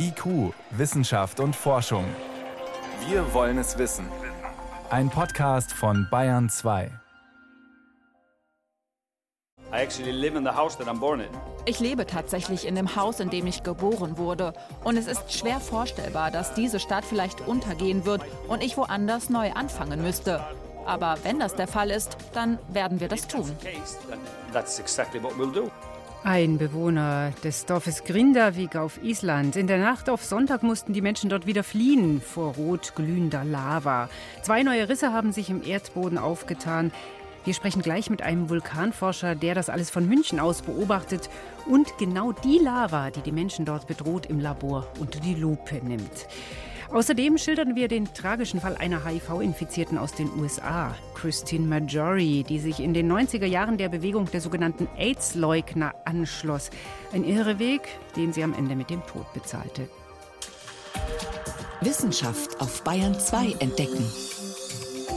IQ, 0.00 0.54
Wissenschaft 0.70 1.40
und 1.40 1.56
Forschung. 1.56 2.04
Wir 3.08 3.34
wollen 3.34 3.58
es 3.58 3.78
wissen. 3.78 4.06
Ein 4.90 5.10
Podcast 5.10 5.72
von 5.72 6.06
Bayern 6.08 6.48
2. 6.48 6.90
Ich 11.66 11.80
lebe 11.80 12.06
tatsächlich 12.06 12.66
in 12.66 12.76
dem 12.76 12.94
Haus, 12.94 13.18
in 13.18 13.28
dem 13.28 13.46
ich 13.46 13.64
geboren 13.64 14.16
wurde. 14.18 14.52
Und 14.84 14.96
es 14.96 15.08
ist 15.08 15.32
schwer 15.32 15.58
vorstellbar, 15.58 16.30
dass 16.30 16.54
diese 16.54 16.78
Stadt 16.78 17.04
vielleicht 17.04 17.40
untergehen 17.40 18.06
wird 18.06 18.22
und 18.46 18.62
ich 18.62 18.76
woanders 18.76 19.30
neu 19.30 19.52
anfangen 19.52 20.00
müsste. 20.00 20.40
Aber 20.86 21.18
wenn 21.24 21.40
das 21.40 21.56
der 21.56 21.66
Fall 21.66 21.90
ist, 21.90 22.16
dann 22.32 22.58
werden 22.68 23.00
wir 23.00 23.08
das 23.08 23.26
tun. 23.26 23.50
Ein 26.24 26.58
Bewohner 26.58 27.32
des 27.44 27.64
Dorfes 27.64 28.02
Grindavik 28.02 28.74
auf 28.74 29.02
Island. 29.02 29.54
In 29.54 29.68
der 29.68 29.78
Nacht 29.78 30.10
auf 30.10 30.24
Sonntag 30.24 30.64
mussten 30.64 30.92
die 30.92 31.00
Menschen 31.00 31.30
dort 31.30 31.46
wieder 31.46 31.62
fliehen 31.62 32.20
vor 32.20 32.54
rot 32.54 32.94
glühender 32.96 33.44
Lava. 33.44 34.10
Zwei 34.42 34.64
neue 34.64 34.88
Risse 34.88 35.12
haben 35.12 35.32
sich 35.32 35.48
im 35.48 35.62
Erdboden 35.64 36.18
aufgetan. 36.18 36.92
Wir 37.44 37.54
sprechen 37.54 37.82
gleich 37.82 38.10
mit 38.10 38.20
einem 38.20 38.50
Vulkanforscher, 38.50 39.36
der 39.36 39.54
das 39.54 39.70
alles 39.70 39.90
von 39.90 40.08
München 40.08 40.40
aus 40.40 40.60
beobachtet 40.62 41.30
und 41.66 41.96
genau 41.98 42.32
die 42.32 42.58
Lava, 42.58 43.10
die 43.10 43.22
die 43.22 43.32
Menschen 43.32 43.64
dort 43.64 43.86
bedroht, 43.86 44.26
im 44.26 44.40
Labor 44.40 44.86
unter 44.98 45.20
die 45.20 45.34
Lupe 45.34 45.76
nimmt. 45.76 46.26
Außerdem 46.90 47.36
schildern 47.36 47.76
wir 47.76 47.86
den 47.86 48.12
tragischen 48.14 48.60
Fall 48.60 48.76
einer 48.76 49.04
HIV-Infizierten 49.04 49.98
aus 49.98 50.12
den 50.12 50.30
USA, 50.38 50.94
Christine 51.14 51.66
Majori, 51.66 52.44
die 52.48 52.58
sich 52.58 52.80
in 52.80 52.94
den 52.94 53.12
90er 53.12 53.44
Jahren 53.44 53.76
der 53.76 53.90
Bewegung 53.90 54.30
der 54.30 54.40
sogenannten 54.40 54.88
AIDS-Leugner 54.96 55.94
anschloss. 56.06 56.70
Ein 57.12 57.24
irre 57.24 57.58
Weg, 57.58 57.82
den 58.16 58.32
sie 58.32 58.42
am 58.42 58.54
Ende 58.54 58.74
mit 58.74 58.88
dem 58.88 59.02
Tod 59.06 59.30
bezahlte. 59.34 59.88
Wissenschaft 61.82 62.58
auf 62.60 62.82
Bayern 62.82 63.18
2 63.18 63.56
entdecken. 63.58 64.10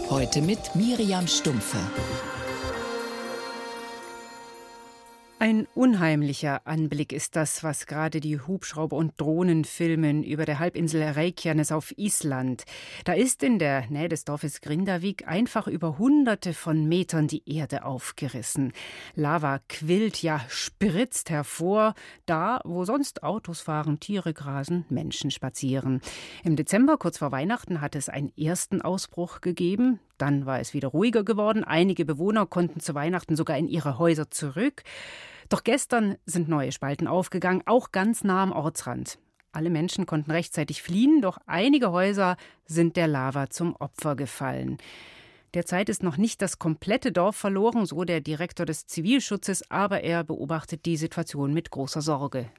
Heute 0.09 0.41
mit 0.41 0.75
Miriam 0.75 1.25
Stumpfe. 1.25 1.77
Ein 5.41 5.67
unheimlicher 5.73 6.67
Anblick 6.67 7.11
ist 7.11 7.35
das, 7.35 7.63
was 7.63 7.87
gerade 7.87 8.19
die 8.19 8.39
Hubschrauber 8.39 8.95
und 8.95 9.19
Drohnen 9.19 9.65
filmen 9.65 10.21
über 10.21 10.45
der 10.45 10.59
Halbinsel 10.59 11.01
Reykjanes 11.01 11.71
auf 11.71 11.97
Island. 11.97 12.63
Da 13.05 13.13
ist 13.13 13.41
in 13.41 13.57
der 13.57 13.89
Nähe 13.89 14.07
des 14.07 14.23
Dorfes 14.23 14.61
Grindavik 14.61 15.27
einfach 15.27 15.65
über 15.65 15.97
hunderte 15.97 16.53
von 16.53 16.87
Metern 16.87 17.27
die 17.27 17.41
Erde 17.51 17.85
aufgerissen. 17.85 18.71
Lava 19.15 19.61
quillt, 19.67 20.21
ja 20.21 20.41
spritzt 20.47 21.31
hervor, 21.31 21.95
da 22.27 22.61
wo 22.63 22.85
sonst 22.85 23.23
Autos 23.23 23.61
fahren, 23.61 23.99
Tiere 23.99 24.35
grasen, 24.35 24.85
Menschen 24.89 25.31
spazieren. 25.31 26.01
Im 26.43 26.55
Dezember, 26.55 26.97
kurz 26.97 27.17
vor 27.17 27.31
Weihnachten, 27.31 27.81
hat 27.81 27.95
es 27.95 28.09
einen 28.09 28.31
ersten 28.37 28.83
Ausbruch 28.83 29.41
gegeben. 29.41 29.99
Dann 30.21 30.45
war 30.45 30.59
es 30.59 30.75
wieder 30.75 30.89
ruhiger 30.89 31.23
geworden. 31.23 31.63
Einige 31.63 32.05
Bewohner 32.05 32.45
konnten 32.45 32.79
zu 32.79 32.93
Weihnachten 32.93 33.35
sogar 33.35 33.57
in 33.57 33.67
ihre 33.67 33.97
Häuser 33.97 34.29
zurück. 34.29 34.83
Doch 35.49 35.63
gestern 35.63 36.15
sind 36.27 36.47
neue 36.47 36.71
Spalten 36.71 37.07
aufgegangen, 37.07 37.63
auch 37.65 37.91
ganz 37.91 38.23
nah 38.23 38.43
am 38.43 38.51
Ortsrand. 38.51 39.17
Alle 39.51 39.71
Menschen 39.71 40.05
konnten 40.05 40.29
rechtzeitig 40.29 40.83
fliehen, 40.83 41.21
doch 41.21 41.39
einige 41.47 41.91
Häuser 41.91 42.37
sind 42.65 42.97
der 42.97 43.07
Lava 43.07 43.49
zum 43.49 43.75
Opfer 43.75 44.15
gefallen. 44.15 44.77
Derzeit 45.53 45.89
ist 45.89 46.01
noch 46.01 46.15
nicht 46.15 46.41
das 46.41 46.59
komplette 46.59 47.11
Dorf 47.11 47.35
verloren, 47.35 47.85
so 47.85 48.05
der 48.05 48.21
Direktor 48.21 48.65
des 48.65 48.87
Zivilschutzes, 48.87 49.69
aber 49.69 50.01
er 50.01 50.23
beobachtet 50.23 50.85
die 50.85 50.95
Situation 50.95 51.53
mit 51.53 51.71
großer 51.71 52.01
Sorge. 52.01 52.49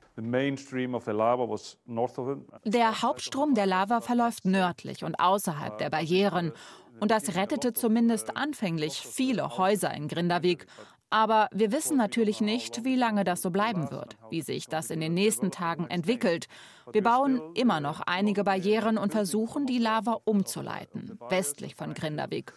Der 2.65 3.03
Hauptstrom 3.03 3.55
der 3.55 3.65
Lava 3.65 4.03
verläuft 4.03 4.45
nördlich 4.45 5.05
und 5.05 5.19
außerhalb 5.19 5.79
der 5.79 5.89
Barrieren. 5.89 6.53
Und 7.01 7.11
das 7.11 7.35
rettete 7.35 7.73
zumindest 7.73 8.37
anfänglich 8.37 9.01
viele 9.01 9.57
Häuser 9.57 9.95
in 9.95 10.07
Grindavik. 10.07 10.67
Aber 11.09 11.49
wir 11.53 11.73
wissen 11.73 11.97
natürlich 11.97 12.43
nicht, 12.43 12.85
wie 12.85 12.97
lange 12.97 13.25
das 13.25 13.41
so 13.41 13.51
bleiben 13.51 13.91
wird, 13.91 14.17
wie 14.31 14.43
sich 14.43 14.67
das 14.67 14.91
in 14.91 15.01
den 15.01 15.15
nächsten 15.15 15.51
Tagen 15.51 15.87
entwickelt. 15.89 16.47
Wir 16.91 17.03
bauen 17.03 17.41
immer 17.55 17.81
noch 17.81 18.01
einige 18.01 18.45
Barrieren 18.45 18.99
und 18.99 19.13
versuchen, 19.13 19.67
die 19.67 19.79
Lava 19.79 20.19
umzuleiten, 20.25 21.19
westlich 21.29 21.75
von 21.75 21.95
Grindavik. 21.95 22.53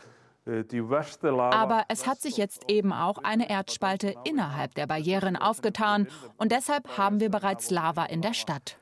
Aber 0.47 1.85
es 1.87 2.05
hat 2.05 2.21
sich 2.21 2.37
jetzt 2.37 2.69
eben 2.69 2.93
auch 2.93 3.17
eine 3.23 3.49
Erdspalte 3.49 4.13
innerhalb 4.25 4.75
der 4.75 4.85
Barrieren 4.85 5.35
aufgetan. 5.35 6.07
Und 6.37 6.51
deshalb 6.51 6.97
haben 6.97 7.19
wir 7.19 7.29
bereits 7.29 7.71
Lava 7.71 8.05
in 8.05 8.21
der 8.21 8.33
Stadt. 8.33 8.77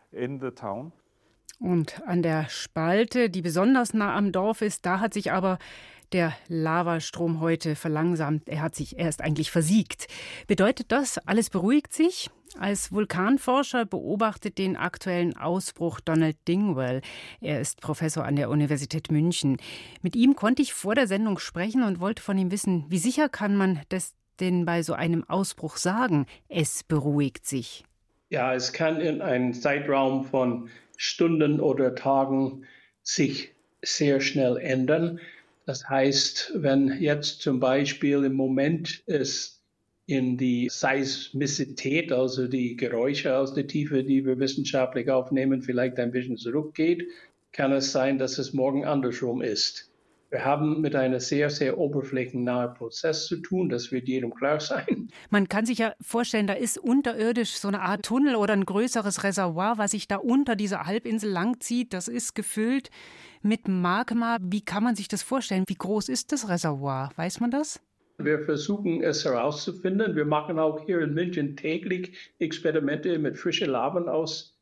Und 1.59 2.01
an 2.05 2.21
der 2.21 2.49
Spalte, 2.49 3.29
die 3.29 3.41
besonders 3.41 3.93
nah 3.93 4.15
am 4.15 4.33
Dorf 4.33 4.61
ist, 4.61 4.85
da 4.85 4.99
hat 4.99 5.13
sich 5.13 5.31
aber 5.31 5.59
der 6.13 6.33
Lavastrom 6.47 7.41
heute 7.41 7.75
verlangsamt. 7.75 8.47
Er 8.47 8.61
hat 8.61 8.75
sich 8.75 8.97
erst 8.97 9.21
eigentlich 9.21 9.51
versiegt. 9.51 10.07
Bedeutet 10.47 10.91
das, 10.91 11.17
alles 11.17 11.49
beruhigt 11.49 11.93
sich? 11.93 12.29
Als 12.57 12.91
Vulkanforscher 12.91 13.85
beobachtet 13.85 14.59
den 14.59 14.77
aktuellen 14.77 15.35
Ausbruch 15.35 15.99
Donald 15.99 16.37
Dingwell. 16.47 17.01
Er 17.41 17.59
ist 17.59 17.81
Professor 17.81 18.25
an 18.25 18.35
der 18.35 18.51
Universität 18.51 19.11
München. 19.11 19.57
Mit 20.03 20.15
ihm 20.15 20.35
konnte 20.35 20.61
ich 20.61 20.73
vor 20.73 20.93
der 20.93 21.07
Sendung 21.07 21.39
sprechen 21.39 21.81
und 21.81 21.99
wollte 21.99 22.21
von 22.21 22.37
ihm 22.37 22.51
wissen, 22.51 22.85
wie 22.89 22.99
sicher 22.99 23.27
kann 23.27 23.55
man 23.55 23.81
das 23.89 24.13
denn 24.39 24.65
bei 24.65 24.83
so 24.83 24.93
einem 24.93 25.27
Ausbruch 25.27 25.77
sagen, 25.77 26.27
es 26.47 26.83
beruhigt 26.83 27.47
sich? 27.47 27.85
Ja, 28.29 28.53
es 28.53 28.71
kann 28.71 29.01
in 29.01 29.21
einem 29.21 29.53
Zeitraum 29.53 30.25
von 30.25 30.69
Stunden 30.95 31.59
oder 31.59 31.95
Tagen 31.95 32.65
sich 33.01 33.51
sehr 33.81 34.21
schnell 34.21 34.57
ändern. 34.57 35.19
Das 35.65 35.87
heißt, 35.87 36.53
wenn 36.55 36.99
jetzt 36.99 37.41
zum 37.41 37.59
Beispiel 37.59 38.23
im 38.25 38.33
Moment 38.33 39.01
es 39.05 39.61
in 40.05 40.37
die 40.37 40.67
Seismizität, 40.69 42.11
also 42.11 42.47
die 42.47 42.75
Geräusche 42.75 43.37
aus 43.37 43.53
der 43.53 43.67
Tiefe, 43.67 44.03
die 44.03 44.25
wir 44.25 44.39
wissenschaftlich 44.39 45.09
aufnehmen, 45.09 45.61
vielleicht 45.61 45.97
ein 45.99 46.11
bisschen 46.11 46.37
zurückgeht, 46.37 47.07
kann 47.53 47.71
es 47.71 47.91
sein, 47.91 48.17
dass 48.17 48.37
es 48.37 48.53
morgen 48.53 48.83
andersrum 48.83 49.41
ist. 49.41 49.89
Wir 50.33 50.45
haben 50.45 50.81
mit 50.81 50.95
einem 50.95 51.19
sehr, 51.19 51.51
sehr 51.51 51.77
oberflächennahen 51.77 52.73
Prozess 52.73 53.27
zu 53.27 53.37
tun. 53.37 53.69
Das 53.69 53.91
wird 53.91 54.07
jedem 54.07 54.33
klar 54.33 54.59
sein. 54.59 55.09
Man 55.29 55.47
kann 55.47 55.67
sich 55.67 55.77
ja 55.77 55.93
vorstellen, 56.01 56.47
da 56.47 56.53
ist 56.53 56.79
unterirdisch 56.79 57.51
so 57.51 57.67
eine 57.67 57.81
Art 57.81 58.03
Tunnel 58.03 58.35
oder 58.35 58.53
ein 58.53 58.65
größeres 58.65 59.23
Reservoir, 59.23 59.77
was 59.77 59.91
sich 59.91 60.07
da 60.07 60.15
unter 60.15 60.55
dieser 60.55 60.87
Halbinsel 60.87 61.29
langzieht. 61.29 61.93
Das 61.93 62.07
ist 62.07 62.33
gefüllt 62.33 62.89
mit 63.43 63.67
Magma. 63.67 64.39
Wie 64.41 64.61
kann 64.61 64.81
man 64.81 64.95
sich 64.95 65.07
das 65.07 65.21
vorstellen? 65.21 65.65
Wie 65.67 65.75
groß 65.75 66.09
ist 66.09 66.31
das 66.31 66.49
Reservoir? 66.49 67.11
Weiß 67.15 67.39
man 67.39 67.51
das? 67.51 67.79
Wir 68.17 68.39
versuchen 68.39 69.03
es 69.03 69.23
herauszufinden. 69.25 70.15
Wir 70.15 70.25
machen 70.25 70.57
auch 70.57 70.83
hier 70.83 71.01
in 71.01 71.13
München 71.13 71.55
täglich 71.55 72.33
Experimente 72.39 73.19
mit 73.19 73.37
frischen 73.37 73.69
Laven 73.69 74.09
aus 74.09 74.52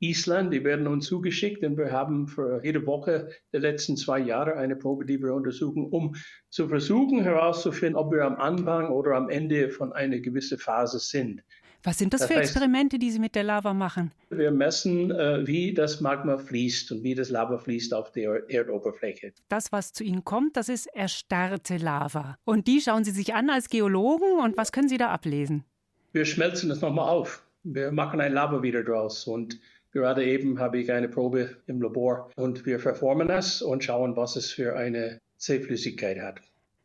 Island. 0.00 0.52
Die 0.52 0.64
werden 0.64 0.86
uns 0.86 1.06
zugeschickt 1.06 1.64
und 1.64 1.76
wir 1.76 1.90
haben 1.90 2.28
für 2.28 2.60
jede 2.62 2.86
Woche 2.86 3.30
der 3.52 3.60
letzten 3.60 3.96
zwei 3.96 4.18
Jahre 4.18 4.56
eine 4.56 4.76
Probe, 4.76 5.06
die 5.06 5.20
wir 5.20 5.34
untersuchen, 5.34 5.86
um 5.86 6.14
zu 6.50 6.68
versuchen 6.68 7.22
herauszufinden, 7.22 7.96
ob 7.96 8.12
wir 8.12 8.24
am 8.24 8.36
Anfang 8.36 8.90
oder 8.90 9.12
am 9.12 9.28
Ende 9.28 9.70
von 9.70 9.92
einer 9.92 10.18
gewissen 10.18 10.58
Phase 10.58 10.98
sind. 10.98 11.42
Was 11.86 11.98
sind 11.98 12.12
das, 12.12 12.22
das 12.22 12.28
für 12.28 12.38
heißt, 12.38 12.50
Experimente, 12.50 12.98
die 12.98 13.12
Sie 13.12 13.20
mit 13.20 13.36
der 13.36 13.44
Lava 13.44 13.72
machen? 13.72 14.10
Wir 14.30 14.50
messen, 14.50 15.12
äh, 15.12 15.46
wie 15.46 15.72
das 15.72 16.00
Magma 16.00 16.36
fließt 16.36 16.90
und 16.90 17.04
wie 17.04 17.14
das 17.14 17.30
Lava 17.30 17.58
fließt 17.58 17.94
auf 17.94 18.10
der 18.10 18.42
Erdoberfläche. 18.50 19.32
Das, 19.48 19.70
was 19.70 19.92
zu 19.92 20.02
Ihnen 20.02 20.24
kommt, 20.24 20.56
das 20.56 20.68
ist 20.68 20.86
erstarrte 20.86 21.76
Lava. 21.76 22.38
Und 22.44 22.66
die 22.66 22.80
schauen 22.80 23.04
Sie 23.04 23.12
sich 23.12 23.34
an 23.34 23.50
als 23.50 23.68
Geologen 23.68 24.40
und 24.42 24.56
was 24.56 24.72
können 24.72 24.88
Sie 24.88 24.98
da 24.98 25.10
ablesen? 25.10 25.64
Wir 26.12 26.24
schmelzen 26.24 26.72
es 26.72 26.80
nochmal 26.80 27.08
auf. 27.08 27.44
Wir 27.62 27.92
machen 27.92 28.20
ein 28.20 28.32
Lava 28.32 28.62
wieder 28.62 28.82
draus 28.82 29.24
und 29.26 29.60
Gerade 29.96 30.26
eben 30.26 30.58
habe 30.58 30.78
ich 30.78 30.92
eine 30.92 31.08
Probe 31.08 31.56
im 31.66 31.80
Labor 31.80 32.30
und 32.36 32.66
wir 32.66 32.78
verformen 32.78 33.30
es 33.30 33.62
und 33.62 33.82
schauen, 33.82 34.14
was 34.14 34.36
es 34.36 34.52
für 34.52 34.76
eine 34.76 35.22
Zähflüssigkeit 35.38 36.20
hat. 36.20 36.42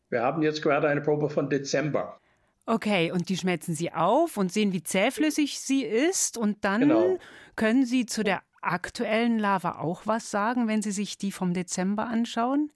Wir 0.10 0.22
haben 0.22 0.42
jetzt 0.44 0.62
gerade 0.62 0.88
eine 0.88 1.02
Probe 1.02 1.30
von 1.30 1.50
Dezember. 1.50 2.18
Okay, 2.66 3.12
und 3.12 3.28
die 3.28 3.36
schmelzen 3.36 3.76
Sie 3.76 3.92
auf 3.92 4.38
und 4.38 4.54
sehen, 4.54 4.72
wie 4.72 4.82
zähflüssig 4.82 5.60
sie 5.60 5.84
ist. 5.84 6.38
Und 6.38 6.64
dann 6.64 6.80
genau. 6.80 7.18
können 7.58 7.86
Sie 7.86 8.06
zu 8.06 8.24
der 8.24 8.44
aktuellen 8.62 9.40
Lava 9.40 9.80
auch 9.80 10.04
was 10.06 10.32
sagen, 10.32 10.70
wenn 10.70 10.82
Sie 10.82 10.92
sich 10.92 11.18
die 11.18 11.34
vom 11.34 11.54
Dezember 11.54 12.08
anschauen? 12.08 12.72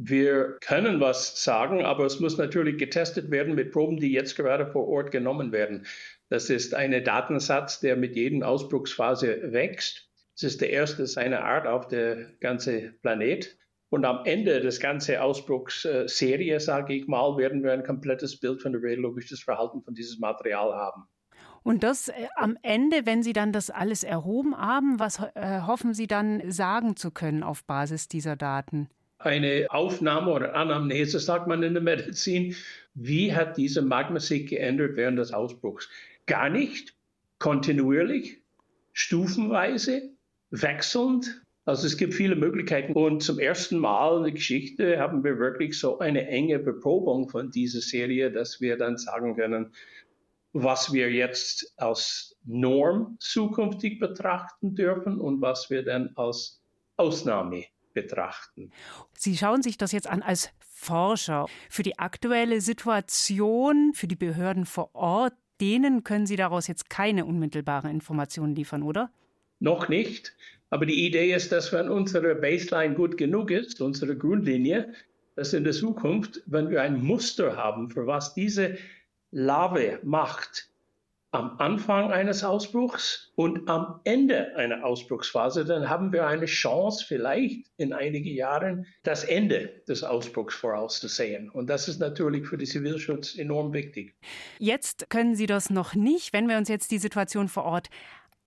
Wir 0.00 0.58
können 0.60 1.00
was 1.00 1.42
sagen, 1.42 1.84
aber 1.84 2.06
es 2.06 2.20
muss 2.20 2.38
natürlich 2.38 2.78
getestet 2.78 3.32
werden 3.32 3.56
mit 3.56 3.72
Proben, 3.72 3.96
die 3.96 4.12
jetzt 4.12 4.36
gerade 4.36 4.70
vor 4.70 4.86
Ort 4.86 5.10
genommen 5.10 5.50
werden. 5.50 5.86
Das 6.28 6.50
ist 6.50 6.72
ein 6.72 6.92
Datensatz, 7.02 7.80
der 7.80 7.96
mit 7.96 8.14
jedem 8.14 8.44
Ausbruchsphase 8.44 9.52
wächst. 9.52 10.08
Es 10.36 10.44
ist 10.44 10.60
der 10.60 10.70
erste 10.70 11.04
seiner 11.08 11.42
Art 11.44 11.66
auf 11.66 11.88
der 11.88 12.28
ganzen 12.38 12.96
Planet. 13.02 13.58
Und 13.88 14.04
am 14.04 14.24
Ende 14.24 14.60
des 14.60 14.78
ganzen 14.78 15.16
Ausbruchsserie, 15.16 16.60
sage 16.60 16.94
ich 16.94 17.08
mal, 17.08 17.36
werden 17.36 17.64
wir 17.64 17.72
ein 17.72 17.82
komplettes 17.82 18.38
Bild 18.38 18.62
von 18.62 18.70
der 18.70 18.80
radiologischen 18.80 19.36
Verhalten 19.36 19.82
von 19.82 19.94
diesem 19.94 20.20
Material 20.20 20.74
haben. 20.74 21.08
Und 21.64 21.82
das 21.82 22.06
äh, 22.06 22.28
am 22.36 22.56
Ende, 22.62 23.04
wenn 23.04 23.24
Sie 23.24 23.32
dann 23.32 23.52
das 23.52 23.68
alles 23.68 24.04
erhoben 24.04 24.56
haben, 24.56 25.00
was 25.00 25.18
äh, 25.34 25.62
hoffen 25.62 25.92
Sie 25.92 26.06
dann 26.06 26.48
sagen 26.52 26.94
zu 26.94 27.10
können 27.10 27.42
auf 27.42 27.64
Basis 27.64 28.06
dieser 28.06 28.36
Daten? 28.36 28.88
Eine 29.20 29.66
Aufnahme 29.70 30.30
oder 30.30 30.54
Anamnese, 30.54 31.18
sagt 31.18 31.48
man 31.48 31.64
in 31.64 31.74
der 31.74 31.82
Medizin. 31.82 32.54
Wie 32.94 33.34
hat 33.34 33.56
diese 33.56 33.82
Magma 33.82 34.20
sich 34.20 34.46
geändert 34.46 34.96
während 34.96 35.18
des 35.18 35.32
Ausbruchs? 35.32 35.88
Gar 36.26 36.50
nicht, 36.50 36.94
kontinuierlich, 37.40 38.40
stufenweise, 38.92 40.10
wechselnd. 40.50 41.42
Also 41.64 41.88
es 41.88 41.96
gibt 41.96 42.14
viele 42.14 42.36
Möglichkeiten. 42.36 42.92
Und 42.92 43.22
zum 43.22 43.40
ersten 43.40 43.78
Mal 43.78 44.18
in 44.18 44.22
der 44.22 44.32
Geschichte 44.32 45.00
haben 45.00 45.24
wir 45.24 45.38
wirklich 45.40 45.78
so 45.78 45.98
eine 45.98 46.28
enge 46.28 46.60
Beprobung 46.60 47.28
von 47.28 47.50
dieser 47.50 47.80
Serie, 47.80 48.30
dass 48.30 48.60
wir 48.60 48.76
dann 48.76 48.96
sagen 48.98 49.34
können, 49.34 49.72
was 50.52 50.92
wir 50.92 51.10
jetzt 51.10 51.74
als 51.76 52.36
Norm 52.44 53.16
zukünftig 53.18 53.98
betrachten 53.98 54.76
dürfen 54.76 55.20
und 55.20 55.40
was 55.40 55.70
wir 55.70 55.84
dann 55.84 56.10
als 56.14 56.62
Ausnahme 56.96 57.64
betrachten. 57.92 58.70
Sie 59.14 59.36
schauen 59.36 59.62
sich 59.62 59.78
das 59.78 59.92
jetzt 59.92 60.06
an 60.06 60.22
als 60.22 60.50
Forscher. 60.60 61.46
Für 61.68 61.82
die 61.82 61.98
aktuelle 61.98 62.60
Situation, 62.60 63.92
für 63.94 64.06
die 64.06 64.16
Behörden 64.16 64.64
vor 64.64 64.94
Ort, 64.94 65.34
denen 65.60 66.04
können 66.04 66.26
Sie 66.26 66.36
daraus 66.36 66.68
jetzt 66.68 66.88
keine 66.88 67.24
unmittelbaren 67.24 67.90
Informationen 67.90 68.54
liefern, 68.54 68.82
oder? 68.82 69.10
Noch 69.58 69.88
nicht. 69.88 70.36
Aber 70.70 70.86
die 70.86 71.06
Idee 71.06 71.34
ist, 71.34 71.50
dass 71.50 71.72
wenn 71.72 71.88
unsere 71.88 72.34
Baseline 72.36 72.94
gut 72.94 73.16
genug 73.16 73.50
ist, 73.50 73.80
unsere 73.80 74.16
Grundlinie, 74.16 74.92
dass 75.34 75.52
in 75.52 75.64
der 75.64 75.72
Zukunft, 75.72 76.42
wenn 76.46 76.70
wir 76.70 76.82
ein 76.82 77.02
Muster 77.02 77.56
haben, 77.56 77.90
für 77.90 78.06
was 78.06 78.34
diese 78.34 78.76
Lave 79.30 80.00
macht 80.02 80.68
am 81.30 81.58
Anfang 81.58 82.10
eines 82.10 82.42
Ausbruchs 82.42 83.32
und 83.34 83.68
am 83.68 84.00
Ende 84.04 84.56
einer 84.56 84.84
Ausbruchsphase, 84.84 85.64
dann 85.64 85.88
haben 85.88 86.12
wir 86.12 86.26
eine 86.26 86.46
Chance, 86.46 87.04
vielleicht 87.06 87.66
in 87.76 87.92
einigen 87.92 88.34
Jahren 88.34 88.86
das 89.02 89.24
Ende 89.24 89.82
des 89.86 90.02
Ausbruchs 90.04 90.54
vorauszusehen. 90.54 91.50
Und 91.50 91.68
das 91.68 91.86
ist 91.86 92.00
natürlich 92.00 92.46
für 92.46 92.56
den 92.56 92.66
Zivilschutz 92.66 93.36
enorm 93.36 93.74
wichtig. 93.74 94.14
Jetzt 94.58 95.10
können 95.10 95.34
Sie 95.34 95.46
das 95.46 95.68
noch 95.68 95.94
nicht. 95.94 96.32
Wenn 96.32 96.48
wir 96.48 96.56
uns 96.56 96.68
jetzt 96.68 96.90
die 96.90 96.98
Situation 96.98 97.48
vor 97.48 97.64
Ort 97.64 97.88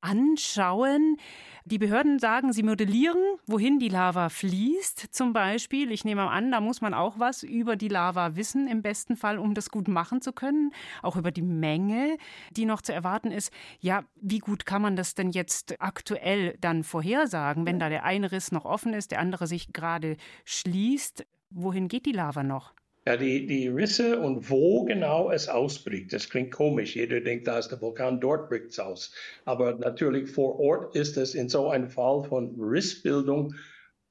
anschauen, 0.01 1.17
die 1.65 1.77
Behörden 1.77 2.19
sagen, 2.19 2.53
sie 2.53 2.63
modellieren, 2.63 3.21
wohin 3.45 3.79
die 3.79 3.89
Lava 3.89 4.29
fließt, 4.29 5.13
zum 5.13 5.33
Beispiel. 5.33 5.91
Ich 5.91 6.03
nehme 6.05 6.29
an, 6.29 6.51
da 6.51 6.59
muss 6.61 6.81
man 6.81 6.93
auch 6.93 7.19
was 7.19 7.43
über 7.43 7.75
die 7.75 7.87
Lava 7.87 8.35
wissen, 8.35 8.67
im 8.67 8.81
besten 8.81 9.15
Fall, 9.15 9.37
um 9.37 9.53
das 9.53 9.69
gut 9.69 9.87
machen 9.87 10.21
zu 10.21 10.33
können. 10.33 10.71
Auch 11.01 11.17
über 11.17 11.31
die 11.31 11.41
Menge, 11.41 12.17
die 12.51 12.65
noch 12.65 12.81
zu 12.81 12.93
erwarten 12.93 13.31
ist. 13.31 13.51
Ja, 13.79 14.03
wie 14.15 14.39
gut 14.39 14.65
kann 14.65 14.81
man 14.81 14.95
das 14.95 15.13
denn 15.13 15.29
jetzt 15.29 15.79
aktuell 15.79 16.57
dann 16.59 16.83
vorhersagen, 16.83 17.65
wenn 17.65 17.79
da 17.79 17.89
der 17.89 18.03
eine 18.03 18.31
Riss 18.31 18.51
noch 18.51 18.65
offen 18.65 18.93
ist, 18.93 19.11
der 19.11 19.19
andere 19.19 19.47
sich 19.47 19.73
gerade 19.73 20.17
schließt? 20.45 21.25
Wohin 21.51 21.87
geht 21.87 22.05
die 22.05 22.13
Lava 22.13 22.43
noch? 22.43 22.73
Ja, 23.07 23.17
die, 23.17 23.47
die 23.47 23.67
Risse 23.67 24.19
und 24.19 24.51
wo 24.51 24.83
genau 24.83 25.31
es 25.31 25.49
ausbricht, 25.49 26.13
das 26.13 26.29
klingt 26.29 26.51
komisch. 26.51 26.95
Jeder 26.95 27.19
denkt, 27.19 27.47
da 27.47 27.57
ist 27.57 27.69
der 27.69 27.81
Vulkan, 27.81 28.21
dort 28.21 28.47
bricht 28.47 28.67
es 28.67 28.79
aus. 28.79 29.11
Aber 29.43 29.73
natürlich 29.73 30.29
vor 30.29 30.59
Ort 30.59 30.95
ist 30.95 31.17
es 31.17 31.33
in 31.33 31.49
so 31.49 31.69
einem 31.69 31.89
Fall 31.89 32.23
von 32.23 32.55
Rissbildung 32.59 33.55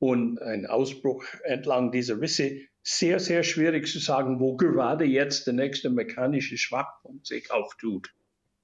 und 0.00 0.42
ein 0.42 0.66
Ausbruch 0.66 1.24
entlang 1.44 1.92
dieser 1.92 2.20
Risse 2.20 2.62
sehr, 2.82 3.20
sehr 3.20 3.44
schwierig 3.44 3.86
zu 3.86 4.00
sagen, 4.00 4.40
wo 4.40 4.56
gerade 4.56 5.04
jetzt 5.04 5.46
der 5.46 5.54
nächste 5.54 5.90
mechanische 5.90 6.56
Schwachpunkt 6.56 7.26
sich 7.26 7.52
auftut. 7.52 8.12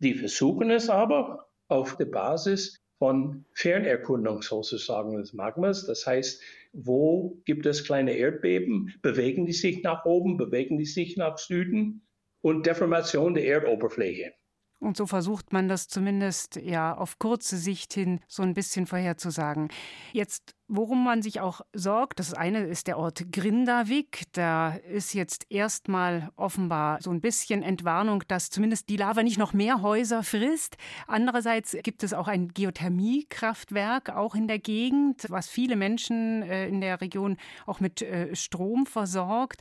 Die 0.01 0.15
versuchen 0.15 0.71
es 0.71 0.91
aber 0.91 1.47
auf 1.69 1.97
der 1.99 2.07
Basis 2.07 2.77
von 2.99 3.45
Fernerkundung 3.53 4.43
sozusagen 4.43 5.17
des 5.19 5.35
Magmas. 5.35 5.87
Das 5.87 6.07
heißt, 6.07 6.43
wo 6.77 7.41
gibt 7.45 7.67
es 7.67 7.85
kleine 7.85 8.13
Erdbeben? 8.13 8.95
Bewegen 9.03 9.47
die 9.47 9.53
sich 9.53 9.83
nach 9.83 10.05
oben? 10.05 10.37
Bewegen 10.37 10.79
die 10.79 10.85
sich 10.85 11.17
nach 11.17 11.39
Süden? 11.39 12.07
Und 12.41 12.67
Deformation 12.67 13.35
der 13.35 13.47
Erdoberfläche. 13.47 14.33
Und 14.79 14.97
so 14.97 15.07
versucht 15.07 15.53
man 15.53 15.69
das 15.69 15.89
zumindest 15.89 16.57
ja 16.57 16.97
auf 16.97 17.19
kurze 17.19 17.57
Sicht 17.57 17.95
hin 17.95 18.21
so 18.29 18.43
ein 18.43 18.55
bisschen 18.55 18.87
vorherzusagen. 18.87 19.69
Jetzt 20.13 20.56
Worum 20.69 21.05
man 21.05 21.23
sich 21.23 21.39
auch 21.39 21.61
sorgt, 21.73 22.19
das 22.19 22.35
eine 22.35 22.65
ist 22.65 22.89
der 22.89 22.99
Ort 22.99 23.31
Grindavik. 23.31 24.25
Da 24.33 24.75
ist 24.75 25.15
jetzt 25.15 25.47
erstmal 25.49 26.31
offenbar 26.35 27.01
so 27.01 27.11
ein 27.11 27.21
bisschen 27.21 27.63
Entwarnung, 27.63 28.25
dass 28.27 28.51
zumindest 28.51 28.89
die 28.89 28.97
Lava 28.97 29.23
nicht 29.23 29.39
noch 29.39 29.53
mehr 29.53 29.81
Häuser 29.81 30.25
frisst. 30.25 30.77
Andererseits 31.07 31.77
gibt 31.85 32.03
es 32.03 32.13
auch 32.13 32.27
ein 32.27 32.49
Geothermiekraftwerk 32.49 34.11
auch 34.11 34.35
in 34.35 34.49
der 34.49 34.59
Gegend, 34.59 35.27
was 35.29 35.49
viele 35.49 35.77
Menschen 35.77 36.43
äh, 36.43 36.67
in 36.67 36.81
der 36.81 37.01
Region 37.01 37.37
auch 37.65 37.79
mit 37.79 38.03
äh, 38.03 38.35
Strom 38.35 38.87
versorgt. 38.87 39.61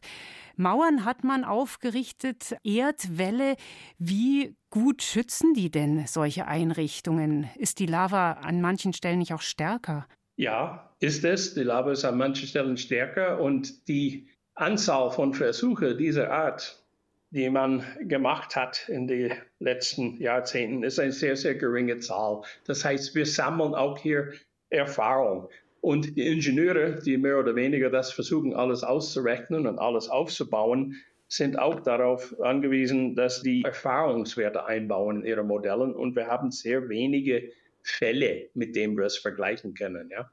Mauern 0.55 1.05
hat 1.05 1.23
man 1.23 1.43
aufgerichtet, 1.43 2.57
Erdwälle. 2.63 3.57
Wie 3.99 4.55
gut 4.71 5.03
schützen 5.03 5.53
die 5.53 5.69
denn 5.69 6.07
solche 6.07 6.47
Einrichtungen? 6.47 7.47
Ist 7.57 7.77
die 7.77 7.85
Lava 7.85 8.31
an 8.31 8.59
manchen 8.59 8.93
Stellen 8.93 9.19
nicht 9.19 9.35
auch 9.35 9.41
stärker? 9.41 10.07
Ja, 10.37 10.91
ist 10.99 11.23
es. 11.23 11.53
Die 11.53 11.63
Lava 11.63 11.91
ist 11.91 12.03
an 12.05 12.17
manchen 12.17 12.47
Stellen 12.47 12.77
stärker 12.77 13.39
und 13.39 13.87
die 13.87 14.27
Anzahl 14.55 15.11
von 15.11 15.33
Versuchen 15.33 15.97
dieser 15.97 16.31
Art, 16.31 16.83
die 17.31 17.49
man 17.49 17.83
gemacht 18.01 18.55
hat 18.55 18.87
in 18.89 19.07
den 19.07 19.33
letzten 19.59 20.17
Jahrzehnten, 20.21 20.83
ist 20.83 20.99
eine 20.99 21.11
sehr, 21.11 21.35
sehr 21.35 21.55
geringe 21.55 21.99
Zahl. 21.99 22.41
Das 22.65 22.83
heißt, 22.83 23.15
wir 23.15 23.25
sammeln 23.25 23.75
auch 23.75 23.97
hier 23.97 24.33
Erfahrung. 24.69 25.49
Und 25.81 26.17
die 26.17 26.27
Ingenieure, 26.27 26.99
die 27.01 27.17
mehr 27.17 27.37
oder 27.37 27.55
weniger 27.55 27.89
das 27.89 28.11
versuchen, 28.11 28.55
alles 28.55 28.83
auszurechnen 28.83 29.67
und 29.67 29.77
alles 29.77 30.09
aufzubauen, 30.09 30.95
sind 31.27 31.59
auch 31.59 31.79
darauf 31.79 32.39
angewiesen, 32.39 33.15
dass 33.15 33.41
die 33.41 33.63
Erfahrungswerte 33.63 34.65
einbauen 34.65 35.21
in 35.21 35.27
ihre 35.27 35.43
Modellen. 35.43 35.93
Und 35.93 36.15
wir 36.15 36.27
haben 36.27 36.51
sehr 36.51 36.89
wenige 36.89 37.51
Fälle, 37.85 38.49
mit 38.53 38.75
denen 38.75 38.97
wir 38.97 39.05
es 39.05 39.17
vergleichen 39.17 39.73
können. 39.73 40.09
Ja. 40.09 40.29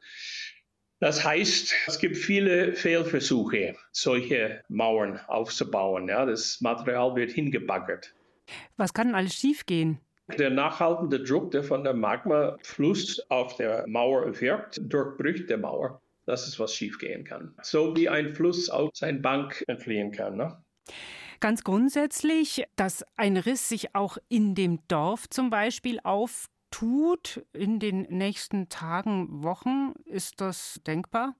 Das 1.01 1.25
heißt, 1.25 1.75
es 1.87 1.99
gibt 1.99 2.17
viele 2.17 2.75
Fehlversuche, 2.75 3.75
solche 3.91 4.63
Mauern 4.69 5.21
aufzubauen. 5.27 6.09
Ja. 6.09 6.27
Das 6.27 6.61
Material 6.61 7.15
wird 7.17 7.31
hingebaggert. 7.33 8.15
Was 8.77 8.93
kann 8.95 9.15
alles 9.15 9.35
schiefgehen? 9.35 9.99
Der 10.39 10.51
nachhaltende 10.51 11.23
Druck, 11.23 11.51
der 11.51 11.65
von 11.65 11.85
der 11.85 11.95
Magmafluss 11.95 13.21
auf 13.29 13.57
der 13.57 13.85
Mauer 13.87 14.41
wirkt, 14.41 14.81
durchbricht 14.83 15.51
der 15.51 15.59
Mauer. 15.59 16.01
Das 16.25 16.47
ist, 16.47 16.59
was 16.61 16.75
schiefgehen 16.75 17.25
kann. 17.25 17.55
So 17.63 17.97
wie 17.97 18.09
ein 18.09 18.35
Fluss 18.35 18.71
auf 18.71 18.91
seine 18.95 19.19
Bank 19.19 19.65
entfliehen 19.67 20.13
kann. 20.13 20.37
Ne? 20.37 20.57
Ganz 21.41 21.65
grundsätzlich, 21.65 22.65
dass 22.77 23.05
ein 23.17 23.37
Riss 23.37 23.69
sich 23.69 23.97
auch 23.97 24.19
in 24.29 24.55
dem 24.55 24.79
Dorf 24.87 25.29
zum 25.29 25.51
Beispiel 25.51 25.99
auf 26.05 26.47
tut 26.73 27.47
in 27.53 27.79
den 27.79 28.03
nächsten 28.03 28.69
Tagen, 28.69 29.45
Wochen. 29.45 29.93
Ist 30.05 30.41
das 30.41 30.81
denkbar? 30.85 31.37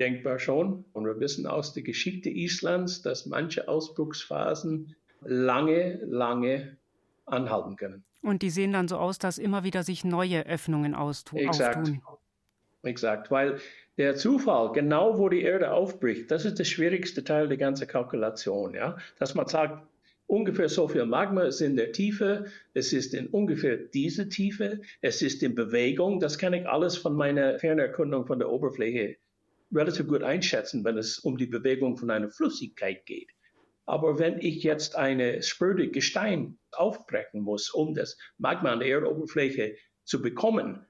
Denkbar 0.00 0.38
schon. 0.38 0.86
Und 0.94 1.04
wir 1.04 1.20
wissen 1.20 1.46
aus 1.46 1.74
der 1.74 1.82
Geschichte 1.82 2.30
Islands, 2.30 3.02
dass 3.02 3.26
manche 3.26 3.68
Ausbruchsphasen 3.68 4.96
lange, 5.20 6.00
lange 6.04 6.78
anhalten 7.26 7.76
können. 7.76 8.04
Und 8.22 8.42
die 8.42 8.50
sehen 8.50 8.72
dann 8.72 8.88
so 8.88 8.96
aus, 8.96 9.18
dass 9.18 9.38
immer 9.38 9.64
wieder 9.64 9.82
sich 9.82 10.04
neue 10.04 10.46
Öffnungen 10.46 10.94
auftun. 10.94 11.40
Exakt. 11.40 11.92
Exakt, 12.82 13.30
weil 13.30 13.58
der 13.96 14.14
Zufall, 14.14 14.72
genau 14.72 15.18
wo 15.18 15.28
die 15.28 15.42
Erde 15.42 15.72
aufbricht, 15.72 16.30
das 16.30 16.44
ist 16.44 16.58
der 16.58 16.64
schwierigste 16.64 17.24
Teil 17.24 17.48
der 17.48 17.56
ganzen 17.56 17.88
Kalkulation. 17.88 18.74
Ja? 18.74 18.96
Dass 19.18 19.34
man 19.34 19.48
sagt, 19.48 19.84
ungefähr 20.28 20.68
so 20.68 20.86
viel 20.86 21.06
Magma 21.06 21.42
ist 21.42 21.60
in 21.60 21.74
der 21.74 21.90
Tiefe, 21.90 22.44
es 22.74 22.92
ist 22.92 23.14
in 23.14 23.26
ungefähr 23.28 23.76
diese 23.76 24.28
Tiefe, 24.28 24.80
es 25.00 25.22
ist 25.22 25.42
in 25.42 25.54
Bewegung. 25.54 26.20
Das 26.20 26.38
kann 26.38 26.52
ich 26.52 26.68
alles 26.68 26.96
von 26.96 27.14
meiner 27.16 27.58
Fernerkundung 27.58 28.26
von 28.26 28.38
der 28.38 28.50
Oberfläche 28.50 29.16
relativ 29.74 30.06
gut 30.06 30.22
einschätzen, 30.22 30.84
wenn 30.84 30.98
es 30.98 31.18
um 31.18 31.36
die 31.36 31.46
Bewegung 31.46 31.96
von 31.96 32.10
einer 32.10 32.30
Flüssigkeit 32.30 33.04
geht. 33.06 33.30
Aber 33.86 34.18
wenn 34.18 34.38
ich 34.38 34.62
jetzt 34.62 34.96
eine 34.96 35.42
spröde 35.42 35.88
Gestein 35.88 36.58
aufbrechen 36.72 37.40
muss, 37.40 37.70
um 37.70 37.94
das 37.94 38.18
Magma 38.36 38.72
an 38.72 38.80
der 38.80 38.88
Erdoberfläche 38.88 39.76
zu 40.04 40.20
bekommen, 40.20 40.84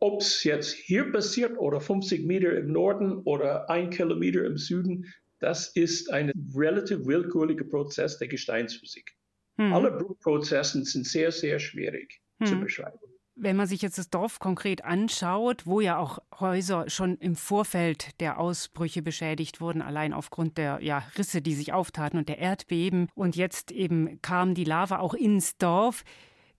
ob 0.00 0.20
es 0.20 0.44
jetzt 0.44 0.72
hier 0.72 1.10
passiert 1.10 1.56
oder 1.56 1.80
50 1.80 2.26
Meter 2.26 2.52
im 2.56 2.72
Norden 2.72 3.18
oder 3.24 3.70
ein 3.70 3.88
Kilometer 3.88 4.44
im 4.44 4.58
Süden, 4.58 5.06
das 5.42 5.68
ist 5.68 6.10
ein 6.10 6.32
relativ 6.54 7.04
willkürlicher 7.04 7.64
Prozess 7.64 8.18
der 8.18 8.28
Gesteinsphysik. 8.28 9.12
Hm. 9.58 9.72
Alle 9.72 9.90
Bruchprozesse 9.90 10.84
sind 10.84 11.06
sehr, 11.06 11.32
sehr 11.32 11.58
schwierig 11.58 12.20
hm. 12.40 12.46
zu 12.46 12.60
beschreiben. 12.60 12.98
Wenn 13.34 13.56
man 13.56 13.66
sich 13.66 13.80
jetzt 13.80 13.98
das 13.98 14.10
Dorf 14.10 14.38
konkret 14.38 14.84
anschaut, 14.84 15.66
wo 15.66 15.80
ja 15.80 15.96
auch 15.96 16.18
Häuser 16.38 16.88
schon 16.88 17.16
im 17.16 17.34
Vorfeld 17.34 18.20
der 18.20 18.38
Ausbrüche 18.38 19.02
beschädigt 19.02 19.60
wurden, 19.60 19.80
allein 19.80 20.12
aufgrund 20.12 20.58
der 20.58 20.80
ja, 20.82 21.02
Risse, 21.16 21.40
die 21.40 21.54
sich 21.54 21.72
auftaten 21.72 22.18
und 22.18 22.28
der 22.28 22.38
Erdbeben, 22.38 23.08
und 23.14 23.34
jetzt 23.34 23.72
eben 23.72 24.20
kam 24.20 24.54
die 24.54 24.64
Lava 24.64 24.98
auch 24.98 25.14
ins 25.14 25.56
Dorf, 25.56 26.04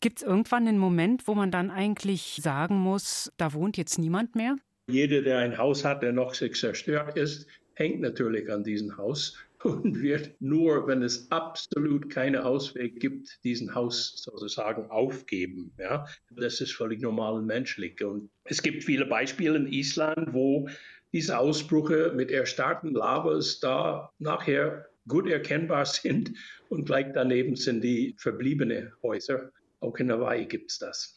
Gibt 0.04 0.18
es 0.18 0.28
irgendwann 0.28 0.68
einen 0.68 0.80
Moment, 0.80 1.30
wo 1.30 1.34
man 1.34 1.50
dann 1.50 1.72
eigentlich 1.72 2.42
sagen 2.44 2.76
muss, 2.76 3.32
da 3.38 3.54
wohnt 3.54 3.78
jetzt 3.78 3.98
niemand 3.98 4.36
mehr? 4.36 4.58
Jeder, 4.88 5.22
der 5.22 5.38
ein 5.38 5.58
Haus 5.58 5.86
hat, 5.86 6.04
der 6.04 6.12
noch 6.12 6.34
zerstört 6.34 7.16
ist, 7.16 7.48
hängt 7.74 8.02
natürlich 8.02 8.52
an 8.52 8.64
diesem 8.64 8.98
Haus 8.98 9.38
und 9.64 10.02
wird 10.02 10.32
nur, 10.42 10.88
wenn 10.88 11.02
es 11.04 11.32
absolut 11.32 12.10
keinen 12.10 12.42
Ausweg 12.42 13.00
gibt, 13.00 13.40
diesen 13.44 13.74
Haus 13.74 14.14
sozusagen 14.18 14.90
aufgeben. 14.90 15.72
Ja? 15.78 16.06
Das 16.32 16.60
ist 16.60 16.74
völlig 16.74 17.02
normal 17.02 17.34
und 17.34 17.46
menschlich. 17.46 18.04
Und 18.04 18.30
es 18.44 18.62
gibt 18.62 18.84
viele 18.84 19.06
Beispiele 19.06 19.56
in 19.56 19.68
Island, 19.68 20.34
wo 20.34 20.68
diese 21.14 21.38
Ausbrüche 21.38 22.12
mit 22.16 22.32
erstarrten 22.32 22.94
Lavas 22.94 23.60
da 23.60 24.12
nachher 24.20 24.88
gut 25.08 25.30
erkennbar 25.30 25.86
sind 25.86 26.34
und 26.70 26.86
gleich 26.86 27.08
daneben 27.14 27.56
sind 27.56 27.84
die 27.84 28.16
verbliebenen 28.18 28.92
Häuser. 29.02 29.52
Auch 29.80 29.98
in 29.98 30.12
Hawaii 30.12 30.46
gibt 30.46 30.72
es 30.72 30.80
das. 30.80 31.16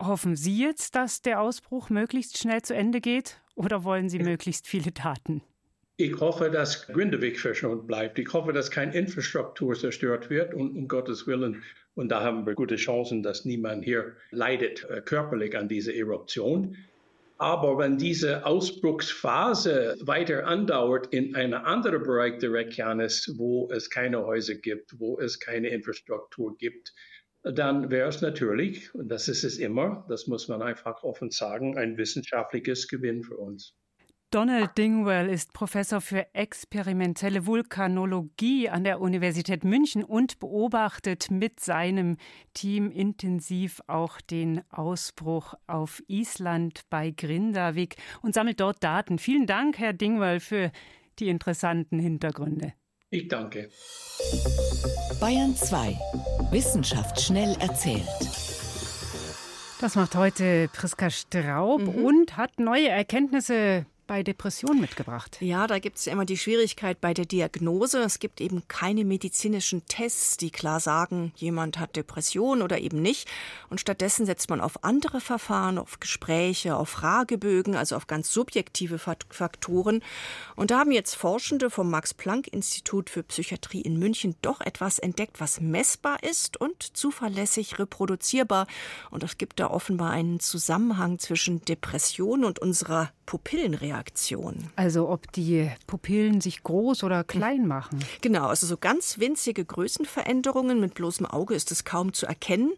Hoffen 0.00 0.36
Sie 0.36 0.56
jetzt, 0.56 0.94
dass 0.94 1.22
der 1.22 1.40
Ausbruch 1.40 1.90
möglichst 1.90 2.38
schnell 2.38 2.62
zu 2.62 2.74
Ende 2.74 3.00
geht 3.00 3.42
oder 3.56 3.82
wollen 3.82 4.08
Sie 4.08 4.18
möglichst 4.20 4.66
viele 4.68 4.92
Daten? 4.92 5.42
Ich 6.00 6.20
hoffe, 6.20 6.48
dass 6.48 6.86
Grindavik 6.86 7.40
verschont 7.40 7.88
bleibt. 7.88 8.20
Ich 8.20 8.32
hoffe, 8.32 8.52
dass 8.52 8.70
keine 8.70 8.94
Infrastruktur 8.94 9.74
zerstört 9.74 10.30
wird 10.30 10.54
und 10.54 10.76
um 10.76 10.86
Gottes 10.86 11.26
Willen. 11.26 11.64
Und 11.96 12.10
da 12.10 12.22
haben 12.22 12.46
wir 12.46 12.54
gute 12.54 12.76
Chancen, 12.76 13.24
dass 13.24 13.44
niemand 13.44 13.84
hier 13.84 14.14
leidet 14.30 14.88
äh, 14.88 15.00
körperlich 15.00 15.58
an 15.58 15.66
dieser 15.66 15.92
Eruption. 15.92 16.76
Aber 17.38 17.78
wenn 17.78 17.98
diese 17.98 18.46
Ausbruchsphase 18.46 19.96
weiter 20.02 20.46
andauert 20.46 21.08
in 21.12 21.34
einem 21.34 21.64
anderen 21.64 22.04
Bereich 22.04 22.38
der 22.38 22.52
Reykjanes, 22.52 23.34
wo 23.36 23.68
es 23.72 23.90
keine 23.90 24.24
Häuser 24.24 24.54
gibt, 24.54 25.00
wo 25.00 25.18
es 25.18 25.40
keine 25.40 25.66
Infrastruktur 25.70 26.56
gibt, 26.58 26.94
dann 27.42 27.90
wäre 27.90 28.08
es 28.08 28.22
natürlich, 28.22 28.94
und 28.94 29.08
das 29.08 29.26
ist 29.26 29.42
es 29.42 29.58
immer, 29.58 30.06
das 30.08 30.28
muss 30.28 30.46
man 30.46 30.62
einfach 30.62 31.02
offen 31.02 31.32
sagen, 31.32 31.76
ein 31.76 31.96
wissenschaftliches 31.98 32.86
Gewinn 32.86 33.24
für 33.24 33.36
uns. 33.36 33.74
Donald 34.30 34.76
Dingwell 34.76 35.30
ist 35.30 35.54
Professor 35.54 36.02
für 36.02 36.26
experimentelle 36.34 37.46
Vulkanologie 37.46 38.68
an 38.68 38.84
der 38.84 39.00
Universität 39.00 39.64
München 39.64 40.04
und 40.04 40.38
beobachtet 40.38 41.30
mit 41.30 41.60
seinem 41.60 42.18
Team 42.52 42.90
intensiv 42.90 43.80
auch 43.86 44.20
den 44.20 44.60
Ausbruch 44.68 45.54
auf 45.66 46.02
Island 46.08 46.82
bei 46.90 47.10
Grindavik 47.10 47.96
und 48.20 48.34
sammelt 48.34 48.60
dort 48.60 48.84
Daten. 48.84 49.18
Vielen 49.18 49.46
Dank, 49.46 49.78
Herr 49.78 49.94
Dingwell, 49.94 50.40
für 50.40 50.72
die 51.20 51.30
interessanten 51.30 51.98
Hintergründe. 51.98 52.74
Ich 53.08 53.28
danke. 53.28 53.70
Bayern 55.20 55.56
2. 55.56 55.98
Wissenschaft 56.50 57.18
schnell 57.18 57.56
erzählt. 57.60 58.06
Das 59.80 59.96
macht 59.96 60.14
heute 60.16 60.68
Priska 60.74 61.08
Straub 61.08 61.80
mhm. 61.80 62.04
und 62.04 62.36
hat 62.36 62.60
neue 62.60 62.90
Erkenntnisse 62.90 63.86
bei 64.08 64.24
Depressionen 64.24 64.80
mitgebracht. 64.80 65.36
Ja, 65.40 65.68
da 65.68 65.78
gibt 65.78 65.98
es 65.98 66.06
ja 66.06 66.14
immer 66.14 66.24
die 66.24 66.38
Schwierigkeit 66.38 67.00
bei 67.00 67.14
der 67.14 67.26
Diagnose. 67.26 68.00
Es 68.00 68.18
gibt 68.18 68.40
eben 68.40 68.66
keine 68.66 69.04
medizinischen 69.04 69.86
Tests, 69.86 70.38
die 70.38 70.50
klar 70.50 70.80
sagen, 70.80 71.32
jemand 71.36 71.78
hat 71.78 71.94
Depression 71.94 72.62
oder 72.62 72.80
eben 72.80 73.00
nicht. 73.00 73.28
Und 73.68 73.80
stattdessen 73.80 74.26
setzt 74.26 74.48
man 74.50 74.62
auf 74.62 74.82
andere 74.82 75.20
Verfahren, 75.20 75.78
auf 75.78 76.00
Gespräche, 76.00 76.74
auf 76.74 76.88
Fragebögen, 76.88 77.76
also 77.76 77.94
auf 77.96 78.06
ganz 78.06 78.32
subjektive 78.32 78.98
Faktoren. 78.98 80.02
Und 80.56 80.70
da 80.70 80.80
haben 80.80 80.90
jetzt 80.90 81.14
Forschende 81.14 81.68
vom 81.68 81.90
Max-Planck-Institut 81.90 83.10
für 83.10 83.22
Psychiatrie 83.22 83.82
in 83.82 83.98
München 83.98 84.36
doch 84.40 84.62
etwas 84.62 84.98
entdeckt, 84.98 85.38
was 85.38 85.60
messbar 85.60 86.22
ist 86.22 86.58
und 86.58 86.96
zuverlässig 86.96 87.78
reproduzierbar. 87.78 88.66
Und 89.10 89.22
es 89.22 89.36
gibt 89.36 89.60
da 89.60 89.68
offenbar 89.68 90.12
einen 90.12 90.40
Zusammenhang 90.40 91.18
zwischen 91.18 91.62
Depression 91.66 92.44
und 92.44 92.58
unserer 92.58 93.12
Pupillenreaktion. 93.26 93.97
Also 94.76 95.08
ob 95.08 95.30
die 95.32 95.70
Pupillen 95.86 96.40
sich 96.40 96.62
groß 96.62 97.04
oder 97.04 97.24
klein 97.24 97.66
machen. 97.66 97.98
Genau, 98.20 98.46
also 98.46 98.66
so 98.66 98.76
ganz 98.76 99.18
winzige 99.18 99.64
Größenveränderungen 99.64 100.80
mit 100.80 100.94
bloßem 100.94 101.26
Auge 101.26 101.54
ist 101.54 101.70
es 101.70 101.84
kaum 101.84 102.12
zu 102.12 102.26
erkennen. 102.26 102.72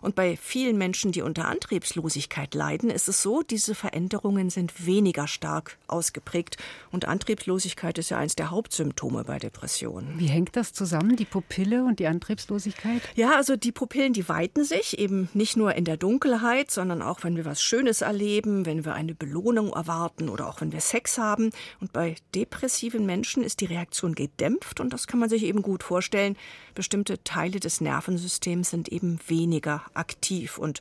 Und 0.00 0.14
bei 0.14 0.36
vielen 0.36 0.76
Menschen, 0.76 1.12
die 1.12 1.22
unter 1.22 1.46
Antriebslosigkeit 1.46 2.54
leiden, 2.54 2.90
ist 2.90 3.08
es 3.08 3.22
so, 3.22 3.42
diese 3.42 3.74
Veränderungen 3.74 4.50
sind 4.50 4.86
weniger 4.86 5.26
stark 5.28 5.78
ausgeprägt. 5.86 6.56
Und 6.90 7.06
Antriebslosigkeit 7.06 7.98
ist 7.98 8.10
ja 8.10 8.18
eines 8.18 8.36
der 8.36 8.50
Hauptsymptome 8.50 9.24
bei 9.24 9.38
Depressionen. 9.38 10.18
Wie 10.18 10.26
hängt 10.26 10.56
das 10.56 10.72
zusammen, 10.72 11.16
die 11.16 11.24
Pupille 11.24 11.84
und 11.84 11.98
die 11.98 12.06
Antriebslosigkeit? 12.06 13.02
Ja, 13.14 13.36
also 13.36 13.56
die 13.56 13.72
Pupillen, 13.72 14.12
die 14.12 14.28
weiten 14.28 14.64
sich 14.64 14.98
eben 14.98 15.28
nicht 15.34 15.56
nur 15.56 15.74
in 15.74 15.84
der 15.84 15.96
Dunkelheit, 15.96 16.70
sondern 16.70 17.02
auch, 17.02 17.24
wenn 17.24 17.36
wir 17.36 17.44
was 17.44 17.62
Schönes 17.62 18.02
erleben, 18.02 18.66
wenn 18.66 18.84
wir 18.84 18.94
eine 18.94 19.14
Belohnung 19.14 19.68
erwarten 19.68 19.84
erwarten 19.84 20.28
oder 20.28 20.48
auch 20.48 20.60
wenn 20.64 20.72
wir 20.72 20.80
Sex 20.80 21.18
haben. 21.18 21.50
Und 21.80 21.92
bei 21.92 22.16
depressiven 22.34 23.04
Menschen 23.04 23.44
ist 23.44 23.60
die 23.60 23.66
Reaktion 23.66 24.14
gedämpft 24.14 24.80
und 24.80 24.92
das 24.92 25.06
kann 25.06 25.20
man 25.20 25.28
sich 25.28 25.44
eben 25.44 25.60
gut 25.60 25.82
vorstellen. 25.82 26.36
Bestimmte 26.74 27.22
Teile 27.22 27.60
des 27.60 27.82
Nervensystems 27.82 28.70
sind 28.70 28.88
eben 28.88 29.18
weniger 29.28 29.82
aktiv 29.92 30.56
und 30.56 30.80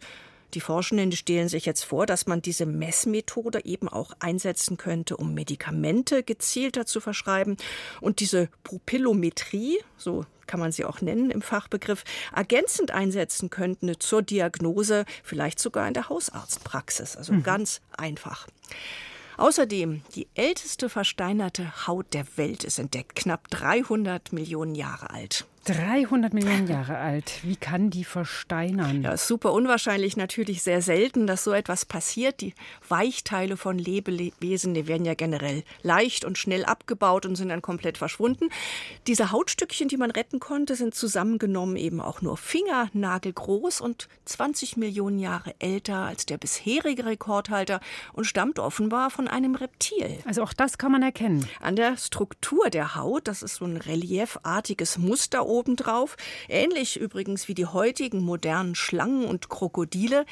die 0.53 0.61
Forschenden 0.61 1.11
stellen 1.11 1.49
sich 1.49 1.65
jetzt 1.65 1.83
vor, 1.83 2.05
dass 2.05 2.27
man 2.27 2.41
diese 2.41 2.65
Messmethode 2.65 3.65
eben 3.65 3.89
auch 3.89 4.13
einsetzen 4.19 4.77
könnte, 4.77 5.17
um 5.17 5.33
Medikamente 5.33 6.23
gezielter 6.23 6.85
zu 6.85 7.01
verschreiben 7.01 7.57
und 8.01 8.19
diese 8.19 8.49
Pupillometrie, 8.63 9.79
so 9.97 10.25
kann 10.45 10.59
man 10.59 10.71
sie 10.71 10.85
auch 10.85 11.01
nennen 11.01 11.31
im 11.31 11.41
Fachbegriff, 11.41 12.03
ergänzend 12.33 12.91
einsetzen 12.91 13.49
könnten 13.49 13.99
zur 13.99 14.21
Diagnose, 14.21 15.05
vielleicht 15.23 15.59
sogar 15.59 15.87
in 15.87 15.95
der 15.95 16.09
Hausarztpraxis. 16.09 17.17
Also 17.17 17.33
mhm. 17.33 17.43
ganz 17.43 17.81
einfach. 17.97 18.47
Außerdem, 19.37 20.01
die 20.15 20.27
älteste 20.35 20.89
versteinerte 20.89 21.87
Haut 21.87 22.13
der 22.13 22.25
Welt 22.37 22.63
ist 22.63 22.79
entdeckt, 22.79 23.15
knapp 23.15 23.49
300 23.49 24.33
Millionen 24.33 24.75
Jahre 24.75 25.09
alt. 25.09 25.45
300 25.65 26.33
Millionen 26.33 26.67
Jahre 26.67 26.97
alt. 26.97 27.39
Wie 27.41 27.55
kann 27.55 27.89
die 27.89 28.03
versteinern? 28.03 29.03
Ja, 29.03 29.15
super 29.15 29.53
unwahrscheinlich, 29.53 30.17
natürlich 30.17 30.61
sehr 30.61 30.81
selten, 30.81 31.25
dass 31.25 31.45
so 31.45 31.53
etwas 31.53 31.85
passiert. 31.85 32.41
Die 32.41 32.53
Weichteile 32.89 33.55
von 33.55 33.77
Lebewesen, 33.77 34.73
die 34.73 34.87
werden 34.87 35.05
ja 35.05 35.13
generell 35.13 35.63
leicht 35.81 36.25
und 36.25 36.37
schnell 36.37 36.65
abgebaut 36.65 37.25
und 37.25 37.35
sind 37.35 37.47
dann 37.47 37.61
komplett 37.61 37.97
verschwunden. 37.97 38.49
Diese 39.07 39.31
Hautstückchen, 39.31 39.87
die 39.87 39.95
man 39.95 40.11
retten 40.11 40.41
konnte, 40.41 40.75
sind 40.75 40.95
zusammengenommen 40.95 41.77
eben 41.77 42.01
auch 42.01 42.21
nur 42.21 42.35
fingernagelgroß 42.35 43.79
und 43.79 44.09
20 44.25 44.75
Millionen 44.75 45.19
Jahre 45.19 45.55
älter 45.59 45.99
als 45.99 46.25
der 46.25 46.37
bisherige 46.37 47.05
Rekordhalter 47.05 47.79
und 48.11 48.25
stammt 48.25 48.59
offenbar 48.59 49.09
von 49.09 49.29
einem 49.29 49.55
Reptil. 49.55 50.17
Also 50.25 50.43
auch 50.43 50.53
das 50.53 50.77
kann 50.77 50.91
man 50.91 51.03
erkennen. 51.03 51.47
An 51.61 51.77
der 51.77 51.95
Struktur 51.95 52.69
der 52.69 52.95
Haut, 52.95 53.29
das 53.29 53.43
ist 53.43 53.55
so 53.55 53.65
ein 53.65 53.77
reliefartiges 53.77 54.97
Muster 54.97 55.45
obendrauf. 55.53 56.17
Ähnlich 56.49 56.99
übrigens 56.99 57.47
wie 57.47 57.53
die 57.53 57.67
heutigen 57.67 58.21
modernen 58.21 58.75
Schlangen 58.75 59.25
und 59.25 59.49
Krokodile. 59.49 60.25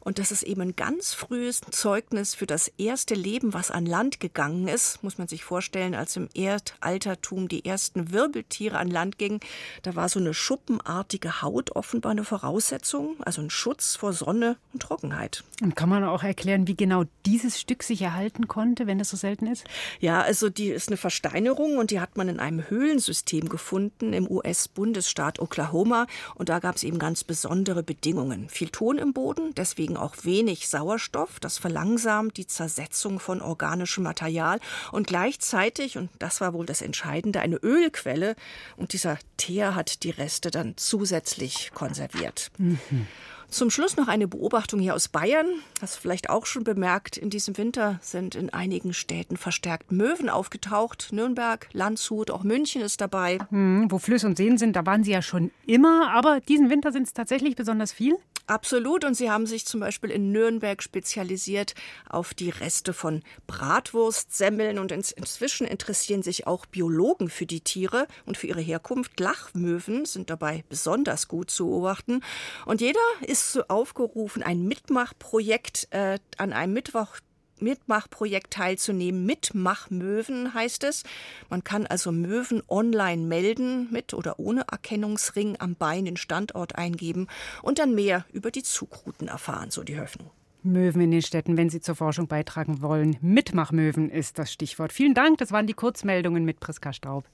Und 0.00 0.18
das 0.18 0.30
ist 0.30 0.42
eben 0.42 0.60
ein 0.60 0.76
ganz 0.76 1.14
frühes 1.14 1.62
Zeugnis 1.70 2.34
für 2.34 2.46
das 2.46 2.68
erste 2.78 3.14
Leben, 3.14 3.54
was 3.54 3.70
an 3.70 3.86
Land 3.86 4.20
gegangen 4.20 4.68
ist. 4.68 5.02
Muss 5.02 5.18
man 5.18 5.28
sich 5.28 5.44
vorstellen, 5.44 5.94
als 5.94 6.16
im 6.16 6.28
Erdaltertum 6.34 7.48
die 7.48 7.64
ersten 7.64 8.12
Wirbeltiere 8.12 8.78
an 8.78 8.90
Land 8.90 9.18
gingen. 9.18 9.40
Da 9.82 9.94
war 9.94 10.08
so 10.08 10.20
eine 10.20 10.34
schuppenartige 10.34 11.40
Haut 11.42 11.74
offenbar 11.74 12.12
eine 12.12 12.24
Voraussetzung, 12.24 13.16
also 13.24 13.40
ein 13.40 13.50
Schutz 13.50 13.96
vor 13.96 14.12
Sonne 14.12 14.56
und 14.72 14.82
Trockenheit. 14.82 15.42
Und 15.62 15.74
kann 15.74 15.88
man 15.88 16.04
auch 16.04 16.22
erklären, 16.22 16.68
wie 16.68 16.76
genau 16.76 17.04
dieses 17.24 17.58
Stück 17.58 17.82
sich 17.82 18.02
erhalten 18.02 18.46
konnte, 18.46 18.86
wenn 18.86 19.00
es 19.00 19.08
so 19.08 19.16
selten 19.16 19.46
ist? 19.46 19.64
Ja, 20.00 20.20
also 20.20 20.50
die 20.50 20.68
ist 20.68 20.88
eine 20.88 20.98
Versteinerung 20.98 21.78
und 21.78 21.90
die 21.90 22.00
hat 22.00 22.16
man 22.16 22.28
in 22.28 22.40
einem 22.40 22.68
Höhlensystem 22.68 23.48
gefunden 23.48 24.12
im 24.12 24.30
US 24.30 24.65
US-Bundesstaat 24.66 25.38
Oklahoma 25.38 26.06
und 26.34 26.48
da 26.48 26.58
gab 26.58 26.76
es 26.76 26.84
eben 26.84 26.98
ganz 26.98 27.24
besondere 27.24 27.82
Bedingungen. 27.82 28.48
Viel 28.48 28.68
Ton 28.68 28.98
im 28.98 29.12
Boden, 29.12 29.54
deswegen 29.54 29.96
auch 29.96 30.14
wenig 30.22 30.68
Sauerstoff, 30.68 31.40
das 31.40 31.58
verlangsamt 31.58 32.36
die 32.36 32.46
Zersetzung 32.46 33.20
von 33.20 33.40
organischem 33.40 34.04
Material 34.04 34.60
und 34.92 35.06
gleichzeitig, 35.06 35.96
und 35.96 36.10
das 36.18 36.40
war 36.40 36.52
wohl 36.52 36.66
das 36.66 36.82
Entscheidende, 36.82 37.40
eine 37.40 37.56
Ölquelle 37.56 38.36
und 38.76 38.92
dieser 38.92 39.18
Teer 39.36 39.74
hat 39.74 40.02
die 40.02 40.10
Reste 40.10 40.50
dann 40.50 40.74
zusätzlich 40.76 41.70
konserviert. 41.74 42.50
Mhm. 42.58 43.06
Zum 43.48 43.70
Schluss 43.70 43.96
noch 43.96 44.08
eine 44.08 44.26
Beobachtung 44.26 44.80
hier 44.80 44.94
aus 44.94 45.08
Bayern. 45.08 45.46
Hast 45.80 45.96
du 45.96 46.00
vielleicht 46.00 46.30
auch 46.30 46.46
schon 46.46 46.64
bemerkt, 46.64 47.16
in 47.16 47.30
diesem 47.30 47.56
Winter 47.56 47.98
sind 48.02 48.34
in 48.34 48.50
einigen 48.50 48.92
Städten 48.92 49.36
verstärkt 49.36 49.92
Möwen 49.92 50.28
aufgetaucht. 50.28 51.08
Nürnberg, 51.12 51.68
Landshut, 51.72 52.30
auch 52.30 52.42
München 52.42 52.82
ist 52.82 53.00
dabei. 53.00 53.38
Hm, 53.50 53.86
wo 53.90 53.98
Flüsse 53.98 54.26
und 54.26 54.36
Seen 54.36 54.58
sind, 54.58 54.74
da 54.74 54.84
waren 54.84 55.04
sie 55.04 55.12
ja 55.12 55.22
schon 55.22 55.50
immer, 55.66 56.10
aber 56.10 56.40
diesen 56.40 56.70
Winter 56.70 56.92
sind 56.92 57.06
es 57.06 57.12
tatsächlich 57.12 57.56
besonders 57.56 57.92
viel? 57.92 58.16
Absolut. 58.46 59.04
Und 59.04 59.14
sie 59.14 59.30
haben 59.30 59.46
sich 59.46 59.66
zum 59.66 59.80
Beispiel 59.80 60.10
in 60.10 60.30
Nürnberg 60.30 60.80
spezialisiert 60.80 61.74
auf 62.08 62.32
die 62.32 62.50
Reste 62.50 62.92
von 62.92 63.22
Bratwurstsemmeln. 63.48 64.78
Und 64.78 64.92
inzwischen 64.92 65.66
interessieren 65.66 66.22
sich 66.22 66.46
auch 66.46 66.64
Biologen 66.66 67.28
für 67.28 67.46
die 67.46 67.60
Tiere 67.60 68.06
und 68.24 68.36
für 68.36 68.46
ihre 68.46 68.60
Herkunft. 68.60 69.18
Lachmöwen 69.18 70.04
sind 70.04 70.30
dabei 70.30 70.64
besonders 70.68 71.26
gut 71.26 71.50
zu 71.50 71.66
beobachten. 71.66 72.22
Und 72.66 72.80
jeder 72.80 73.00
ist 73.26 73.52
so 73.52 73.64
aufgerufen, 73.66 74.44
ein 74.44 74.62
Mitmachprojekt 74.62 75.88
äh, 75.90 76.18
an 76.36 76.52
einem 76.52 76.72
Mittwoch 76.72 77.16
Mitmachprojekt 77.60 78.52
teilzunehmen. 78.52 79.26
Mitmachmöwen 79.26 80.54
heißt 80.54 80.84
es. 80.84 81.02
Man 81.48 81.64
kann 81.64 81.86
also 81.86 82.12
Möwen 82.12 82.62
online 82.68 83.22
melden, 83.22 83.88
mit 83.90 84.14
oder 84.14 84.38
ohne 84.38 84.64
Erkennungsring 84.70 85.56
am 85.58 85.74
Bein 85.74 86.04
den 86.04 86.16
Standort 86.16 86.76
eingeben 86.76 87.26
und 87.62 87.78
dann 87.78 87.94
mehr 87.94 88.24
über 88.32 88.50
die 88.50 88.62
Zugrouten 88.62 89.28
erfahren, 89.28 89.70
so 89.70 89.82
die 89.82 89.98
Hoffnung. 89.98 90.30
Möwen 90.62 91.00
in 91.00 91.10
den 91.12 91.22
Städten, 91.22 91.56
wenn 91.56 91.70
sie 91.70 91.80
zur 91.80 91.94
Forschung 91.94 92.26
beitragen 92.26 92.82
wollen. 92.82 93.16
Mitmachmöwen 93.20 94.10
ist 94.10 94.38
das 94.38 94.52
Stichwort. 94.52 94.92
Vielen 94.92 95.14
Dank, 95.14 95.38
das 95.38 95.52
waren 95.52 95.66
die 95.66 95.74
Kurzmeldungen 95.74 96.44
mit 96.44 96.60
Priska 96.60 96.92
Straub. 96.92 97.24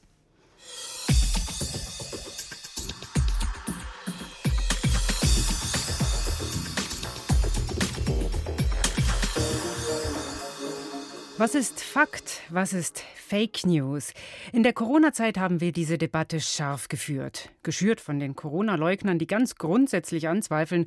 Was 11.43 11.57
ist 11.57 11.81
Fakt? 11.81 12.41
Was 12.51 12.73
ist 12.73 13.01
Fake 13.17 13.67
News? 13.67 14.13
In 14.53 14.63
der 14.63 14.73
Corona-Zeit 14.73 15.39
haben 15.39 15.61
wir 15.61 15.73
diese 15.73 15.99
Debatte 15.99 16.41
scharf 16.41 16.87
geführt. 16.87 17.51
Geschürt 17.65 18.01
von 18.01 18.21
den 18.21 18.37
Corona-Leugnern, 18.37 19.19
die 19.19 19.27
ganz 19.27 19.57
grundsätzlich 19.57 20.29
anzweifeln, 20.29 20.87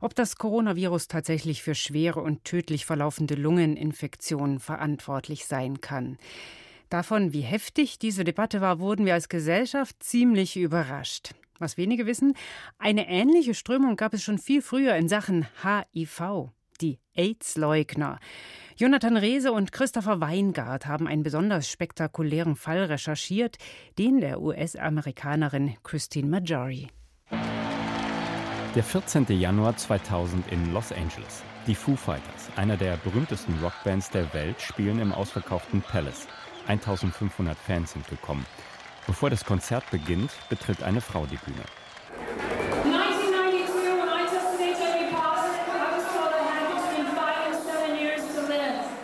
ob 0.00 0.14
das 0.14 0.36
Coronavirus 0.36 1.08
tatsächlich 1.08 1.64
für 1.64 1.74
schwere 1.74 2.20
und 2.20 2.44
tödlich 2.44 2.86
verlaufende 2.86 3.34
Lungeninfektionen 3.34 4.60
verantwortlich 4.60 5.44
sein 5.46 5.80
kann. 5.80 6.18
Davon, 6.88 7.32
wie 7.32 7.40
heftig 7.40 7.98
diese 7.98 8.22
Debatte 8.22 8.60
war, 8.60 8.78
wurden 8.78 9.06
wir 9.06 9.14
als 9.14 9.28
Gesellschaft 9.28 10.04
ziemlich 10.04 10.56
überrascht. 10.56 11.34
Was 11.58 11.76
wenige 11.76 12.06
wissen, 12.06 12.34
eine 12.78 13.08
ähnliche 13.08 13.54
Strömung 13.54 13.96
gab 13.96 14.14
es 14.14 14.22
schon 14.22 14.38
viel 14.38 14.62
früher 14.62 14.94
in 14.94 15.08
Sachen 15.08 15.48
HIV, 15.64 16.52
die 16.80 17.00
AIDS-Leugner. 17.16 18.20
Jonathan 18.78 19.16
Rehse 19.16 19.52
und 19.52 19.72
Christopher 19.72 20.20
Weingart 20.20 20.84
haben 20.84 21.08
einen 21.08 21.22
besonders 21.22 21.66
spektakulären 21.66 22.56
Fall 22.56 22.84
recherchiert, 22.84 23.56
den 23.98 24.20
der 24.20 24.42
US-Amerikanerin 24.42 25.76
Christine 25.82 26.28
Majori. 26.28 26.88
Der 27.30 28.82
14. 28.82 29.24
Januar 29.28 29.78
2000 29.78 30.52
in 30.52 30.74
Los 30.74 30.92
Angeles. 30.92 31.42
Die 31.66 31.74
Foo 31.74 31.96
Fighters, 31.96 32.50
einer 32.56 32.76
der 32.76 32.98
berühmtesten 32.98 33.58
Rockbands 33.62 34.10
der 34.10 34.34
Welt, 34.34 34.60
spielen 34.60 35.00
im 35.00 35.12
ausverkauften 35.12 35.80
Palace. 35.80 36.28
1500 36.66 37.56
Fans 37.56 37.92
sind 37.92 38.06
gekommen. 38.08 38.44
Bevor 39.06 39.30
das 39.30 39.46
Konzert 39.46 39.90
beginnt, 39.90 40.32
betritt 40.50 40.82
eine 40.82 41.00
Frau 41.00 41.24
die 41.24 41.38
Bühne. 41.38 41.64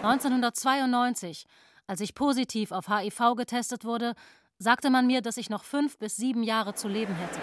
1992, 0.03 1.47
als 1.87 2.01
ich 2.01 2.17
positiv 2.17 2.73
auf 2.73 2.89
HIV 2.89 3.37
getestet 3.37 3.85
wurde, 3.85 4.15
sagte 4.59 4.91
man 4.91 5.07
mir, 5.07 5.23
dass 5.23 5.37
ich 5.37 5.49
noch 5.49 5.63
fünf 5.63 5.97
bis 5.99 6.17
sieben 6.17 6.43
Jahre 6.43 6.75
zu 6.75 6.89
leben 6.89 7.15
hätte. 7.15 7.41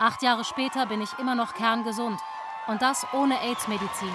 Acht 0.00 0.22
Jahre 0.22 0.44
später 0.44 0.86
bin 0.86 1.00
ich 1.00 1.16
immer 1.20 1.36
noch 1.36 1.54
kerngesund 1.54 2.18
und 2.66 2.82
das 2.82 3.06
ohne 3.12 3.40
AIDS-Medizin. 3.40 4.12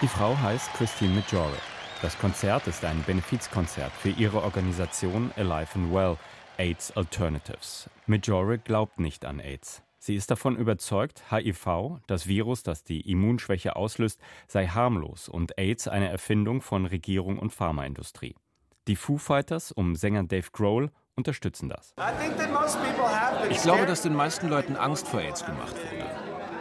Die 0.00 0.08
Frau 0.08 0.38
heißt 0.38 0.72
Christine 0.74 1.14
Majore. 1.14 1.58
Das 2.02 2.16
Konzert 2.18 2.68
ist 2.68 2.84
ein 2.84 3.02
Benefizkonzert 3.02 3.92
für 3.92 4.10
ihre 4.10 4.42
Organisation 4.42 5.32
Alive 5.36 5.74
and 5.74 5.92
Well, 5.92 6.16
AIDS 6.56 6.96
Alternatives. 6.96 7.90
Majore 8.06 8.58
glaubt 8.58 9.00
nicht 9.00 9.24
an 9.24 9.40
AIDS. 9.40 9.82
Sie 10.02 10.14
ist 10.14 10.30
davon 10.30 10.56
überzeugt, 10.56 11.30
HIV, 11.30 12.00
das 12.06 12.26
Virus, 12.26 12.62
das 12.62 12.84
die 12.84 13.02
Immunschwäche 13.02 13.76
auslöst, 13.76 14.18
sei 14.48 14.66
harmlos 14.66 15.28
und 15.28 15.58
AIDS 15.58 15.88
eine 15.88 16.08
Erfindung 16.08 16.62
von 16.62 16.86
Regierung 16.86 17.38
und 17.38 17.52
Pharmaindustrie. 17.52 18.34
Die 18.88 18.96
Foo 18.96 19.18
Fighters 19.18 19.72
um 19.72 19.94
Sänger 19.94 20.24
Dave 20.24 20.48
Grohl 20.52 20.90
unterstützen 21.16 21.68
das. 21.68 21.94
Ich 23.50 23.60
glaube, 23.60 23.84
dass 23.84 24.00
den 24.00 24.14
meisten 24.14 24.48
Leuten 24.48 24.74
Angst 24.74 25.06
vor 25.06 25.20
AIDS 25.20 25.44
gemacht 25.44 25.76
wurde. 25.76 26.06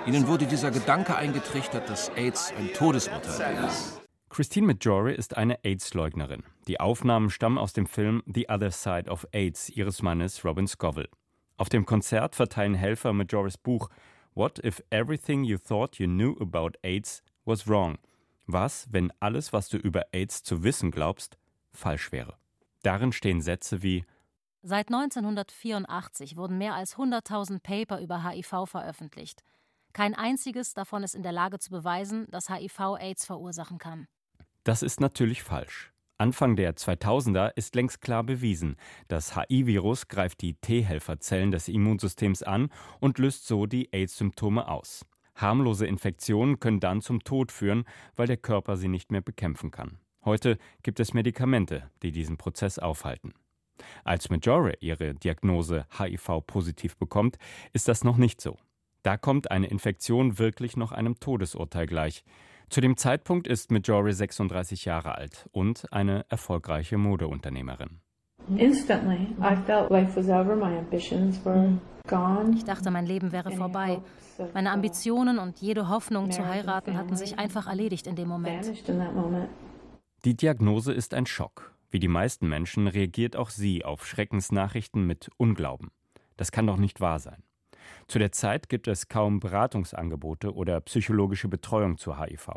Ihnen 0.05 0.27
wurde 0.27 0.45
dieser 0.45 0.71
Gedanke 0.71 1.15
eingetrichtert, 1.15 1.89
dass 1.89 2.09
AIDS 2.09 2.51
ein 2.59 2.73
Todesurteil 2.73 3.63
ist. 3.63 4.01
Christine 4.29 4.67
Majore 4.67 5.13
ist 5.13 5.37
eine 5.37 5.63
AIDS-Leugnerin. 5.63 6.43
Die 6.67 6.81
Aufnahmen 6.81 7.29
stammen 7.29 7.57
aus 7.57 7.71
dem 7.71 7.87
Film 7.87 8.21
The 8.25 8.49
Other 8.49 8.71
Side 8.71 9.09
of 9.09 9.25
AIDS 9.31 9.69
ihres 9.69 10.01
Mannes 10.01 10.43
Robin 10.43 10.67
Scoville. 10.67 11.09
Auf 11.59 11.67
dem 11.67 11.85
Konzert 11.85 12.37
verteilen 12.37 12.73
Helfer 12.73 13.11
Majoris 13.11 13.57
Buch 13.57 13.89
What 14.33 14.63
if 14.63 14.81
everything 14.91 15.43
you 15.43 15.57
thought 15.57 15.99
you 15.99 16.07
knew 16.07 16.37
about 16.39 16.71
AIDS 16.83 17.21
was 17.43 17.67
wrong? 17.67 17.97
Was, 18.47 18.87
wenn 18.91 19.11
alles, 19.19 19.51
was 19.51 19.67
du 19.67 19.75
über 19.75 20.05
AIDS 20.13 20.41
zu 20.41 20.63
wissen 20.63 20.89
glaubst, 20.89 21.37
falsch 21.73 22.13
wäre? 22.13 22.37
Darin 22.81 23.11
stehen 23.11 23.41
Sätze 23.41 23.83
wie 23.83 24.05
Seit 24.61 24.87
1984 24.87 26.37
wurden 26.37 26.57
mehr 26.57 26.75
als 26.75 26.95
100.000 26.95 27.59
Paper 27.59 27.99
über 27.99 28.23
HIV 28.23 28.65
veröffentlicht. 28.65 29.43
Kein 29.91 30.15
einziges 30.15 30.73
davon 30.73 31.03
ist 31.03 31.13
in 31.13 31.23
der 31.23 31.33
Lage 31.33 31.59
zu 31.59 31.71
beweisen, 31.71 32.25
dass 32.29 32.49
HIV 32.49 32.95
AIDS 33.01 33.25
verursachen 33.25 33.79
kann. 33.79 34.07
Das 34.63 34.81
ist 34.81 35.01
natürlich 35.01 35.43
falsch. 35.43 35.91
Anfang 36.19 36.57
der 36.57 36.75
2000er 36.75 37.53
ist 37.55 37.75
längst 37.75 38.01
klar 38.01 38.25
bewiesen, 38.25 38.75
das 39.07 39.37
HIV-Virus 39.37 40.09
greift 40.09 40.41
die 40.41 40.53
T-Helferzellen 40.53 41.51
des 41.51 41.69
Immunsystems 41.69 42.43
an 42.43 42.73
und 42.99 43.19
löst 43.19 43.47
so 43.47 43.65
die 43.65 43.93
AIDS-Symptome 43.93 44.67
aus. 44.67 45.05
Harmlose 45.35 45.87
Infektionen 45.87 46.59
können 46.59 46.81
dann 46.81 46.99
zum 46.99 47.23
Tod 47.23 47.53
führen, 47.53 47.85
weil 48.17 48.27
der 48.27 48.35
Körper 48.35 48.75
sie 48.75 48.89
nicht 48.89 49.13
mehr 49.13 49.21
bekämpfen 49.21 49.71
kann. 49.71 49.97
Heute 50.25 50.57
gibt 50.83 50.99
es 50.99 51.13
Medikamente, 51.13 51.89
die 52.03 52.11
diesen 52.11 52.35
Prozess 52.35 52.79
aufhalten. 52.79 53.33
Als 54.03 54.29
Majore 54.29 54.73
ihre 54.81 55.13
Diagnose 55.13 55.85
HIV-positiv 55.97 56.97
bekommt, 56.97 57.37
ist 57.71 57.87
das 57.87 58.03
noch 58.03 58.17
nicht 58.17 58.41
so. 58.41 58.57
Da 59.03 59.15
kommt 59.15 59.51
eine 59.51 59.67
Infektion 59.67 60.37
wirklich 60.37 60.75
noch 60.75 60.91
einem 60.91 61.17
Todesurteil 61.21 61.85
gleich. 61.85 62.25
Zu 62.69 62.81
dem 62.81 62.97
Zeitpunkt 62.97 63.47
ist 63.47 63.71
Majori 63.71 64.13
36 64.13 64.85
Jahre 64.85 65.15
alt 65.15 65.49
und 65.51 65.91
eine 65.91 66.25
erfolgreiche 66.29 66.99
Modeunternehmerin. 66.99 67.99
Ich 68.55 68.85
dachte, 72.63 72.91
mein 72.91 73.05
Leben 73.07 73.31
wäre 73.31 73.51
vorbei. 73.51 74.01
Meine 74.53 74.71
Ambitionen 74.71 75.39
und 75.39 75.59
jede 75.59 75.89
Hoffnung 75.89 76.29
zu 76.29 76.45
heiraten 76.45 76.95
hatten 76.95 77.15
sich 77.15 77.39
einfach 77.39 77.65
erledigt 77.65 78.05
in 78.05 78.15
dem 78.15 78.27
Moment. 78.27 78.71
Die 80.25 80.37
Diagnose 80.37 80.93
ist 80.93 81.15
ein 81.15 81.25
Schock. 81.25 81.73
Wie 81.89 81.99
die 81.99 82.07
meisten 82.07 82.47
Menschen 82.47 82.87
reagiert 82.87 83.35
auch 83.35 83.49
sie 83.49 83.83
auf 83.83 84.05
Schreckensnachrichten 84.05 85.07
mit 85.07 85.31
Unglauben. 85.37 85.89
Das 86.37 86.51
kann 86.51 86.67
doch 86.67 86.77
nicht 86.77 87.01
wahr 87.01 87.17
sein. 87.17 87.41
Zu 88.07 88.19
der 88.19 88.31
Zeit 88.31 88.69
gibt 88.69 88.87
es 88.87 89.07
kaum 89.07 89.39
Beratungsangebote 89.39 90.53
oder 90.53 90.81
psychologische 90.81 91.47
Betreuung 91.47 91.97
zu 91.97 92.19
HIV. 92.19 92.49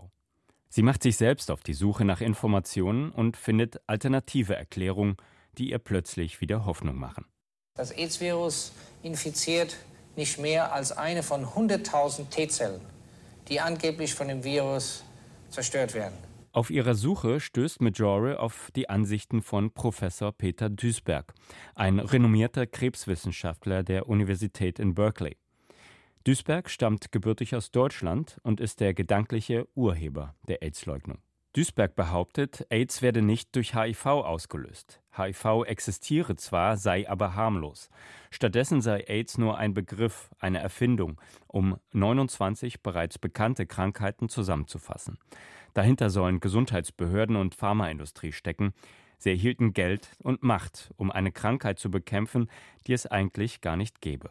Sie 0.68 0.83
macht 0.83 1.03
sich 1.03 1.16
selbst 1.16 1.51
auf 1.51 1.62
die 1.62 1.75
Suche 1.75 2.05
nach 2.05 2.21
Informationen 2.21 3.11
und 3.11 3.37
findet 3.37 3.81
alternative 3.87 4.57
Erklärungen, 4.57 5.16
die 5.59 5.71
ihr 5.71 5.79
plötzlich 5.79 6.40
wieder 6.40 6.64
Hoffnung 6.64 6.97
machen. 6.97 7.27
Das 7.75 7.90
AIDS-Virus 7.90 8.73
infiziert 9.03 9.77
nicht 10.16 10.38
mehr 10.38 10.73
als 10.73 10.92
eine 10.92 11.23
von 11.23 11.45
100.000 11.45 12.29
T-Zellen, 12.31 12.81
die 13.49 13.61
angeblich 13.61 14.14
von 14.14 14.29
dem 14.29 14.45
Virus 14.45 15.05
zerstört 15.51 15.95
werden. 15.95 16.32
Auf 16.55 16.69
ihrer 16.69 16.95
Suche 16.95 17.41
stößt 17.41 17.81
Majore 17.81 18.38
auf 18.38 18.71
die 18.77 18.91
Ansichten 18.91 19.41
von 19.41 19.71
Professor 19.71 20.33
Peter 20.33 20.69
Duisberg, 20.69 21.33
ein 21.75 21.99
renommierter 21.99 22.67
Krebswissenschaftler 22.67 23.83
der 23.83 24.07
Universität 24.07 24.79
in 24.79 24.93
Berkeley. 24.93 25.38
Duisberg 26.25 26.69
stammt 26.69 27.11
gebürtig 27.11 27.57
aus 27.57 27.71
Deutschland 27.71 28.38
und 28.43 28.61
ist 28.61 28.81
der 28.81 28.93
gedankliche 28.93 29.67
Urheber 29.75 30.35
der 30.47 30.62
AIDS-Leugnung. 30.62 31.23
Duisberg 31.55 31.95
behauptet, 31.97 32.67
AIDS 32.71 33.01
werde 33.03 33.23
nicht 33.23 33.55
durch 33.57 33.75
HIV 33.75 34.07
ausgelöst. 34.07 35.03
HIV 35.17 35.65
existiere 35.67 36.37
zwar, 36.37 36.79
sei 36.79 37.09
aber 37.09 37.35
harmlos. 37.35 37.91
Stattdessen 38.31 38.81
sei 38.81 39.05
AIDS 39.07 39.37
nur 39.37 39.59
ein 39.59 39.75
Begriff, 39.75 40.31
eine 40.38 40.61
Erfindung, 40.61 41.21
um 41.47 41.79
29 41.93 42.83
bereits 42.83 43.19
bekannte 43.19 43.67
Krankheiten 43.67 44.31
zusammenzufassen. 44.31 45.19
Dahinter 45.74 46.11
sollen 46.11 46.40
Gesundheitsbehörden 46.40 47.37
und 47.37 47.54
Pharmaindustrie 47.54 48.32
stecken. 48.32 48.74
Sie 49.18 49.30
erhielten 49.30 49.72
Geld 49.72 50.11
und 50.18 50.42
Macht, 50.42 50.92
um 50.96 51.11
eine 51.11 51.32
Krankheit 51.32 51.78
zu 51.78 51.90
bekämpfen, 51.90 52.50
die 52.87 52.92
es 52.92 53.06
eigentlich 53.06 53.61
gar 53.61 53.76
nicht 53.76 54.00
gäbe. 54.00 54.30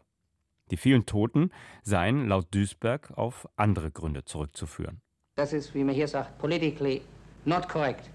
Die 0.70 0.78
vielen 0.78 1.06
Toten 1.06 1.52
seien 1.84 2.28
laut 2.28 2.48
Duisberg 2.54 3.12
auf 3.18 3.48
andere 3.56 3.92
Gründe 3.92 4.24
zurückzuführen. 4.24 5.02
Das 5.36 5.54
ist, 5.54 5.74
wie 5.74 5.84
man 5.84 5.96
hier 5.96 6.08
sagt, 6.08 6.38
politically 6.38 7.02
not 7.46 7.68
correct, 7.68 8.10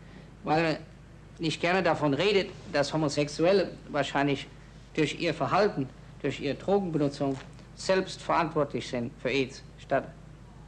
weil 0.44 0.62
man 0.62 0.76
nicht 1.38 1.60
gerne 1.60 1.82
davon 1.82 2.14
redet, 2.14 2.50
dass 2.72 2.92
Homosexuelle 2.92 3.72
wahrscheinlich 3.90 4.46
durch 4.94 5.20
ihr 5.20 5.34
Verhalten, 5.34 5.88
durch 6.22 6.40
ihre 6.40 6.54
Drogenbenutzung 6.54 7.36
selbst 7.74 8.22
verantwortlich 8.22 8.88
sind 8.88 9.12
für 9.20 9.28
AIDS, 9.28 9.62
statt 9.78 10.08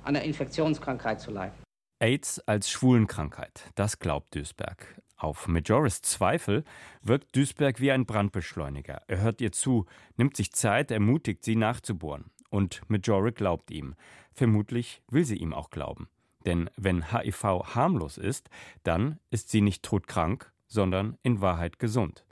an 0.04 0.16
einer 0.16 0.24
Infektionskrankheit 0.24 1.20
zu 1.20 1.30
leiden. 1.30 1.57
AIDS 2.00 2.38
als 2.40 2.70
Schwulenkrankheit, 2.70 3.72
das 3.74 3.98
glaubt 3.98 4.34
Duisberg. 4.34 5.02
Auf 5.16 5.48
Majoris 5.48 6.00
Zweifel 6.00 6.62
wirkt 7.02 7.34
Duisberg 7.34 7.80
wie 7.80 7.90
ein 7.90 8.06
Brandbeschleuniger. 8.06 9.02
Er 9.08 9.20
hört 9.20 9.40
ihr 9.40 9.50
zu, 9.50 9.87
nimmt 10.16 10.37
sich 10.37 10.52
Zeit, 10.52 10.92
ermutigt 10.92 11.42
sie 11.42 11.56
nachzubohren. 11.56 12.30
Und 12.50 12.82
Majore 12.88 13.32
glaubt 13.32 13.72
ihm. 13.72 13.96
Vermutlich 14.32 15.02
will 15.11 15.24
sie 15.24 15.37
ihm 15.37 15.52
auch 15.52 15.70
glauben. 15.70 16.08
Denn 16.46 16.70
wenn 16.76 17.12
HIV 17.12 17.42
harmlos 17.74 18.16
ist, 18.16 18.48
dann 18.84 19.18
ist 19.30 19.50
sie 19.50 19.61
nicht 19.61 19.82
todkrank, 19.82 20.52
sondern 20.68 21.18
in 21.24 21.40
Wahrheit 21.40 21.80
gesund. 21.80 22.24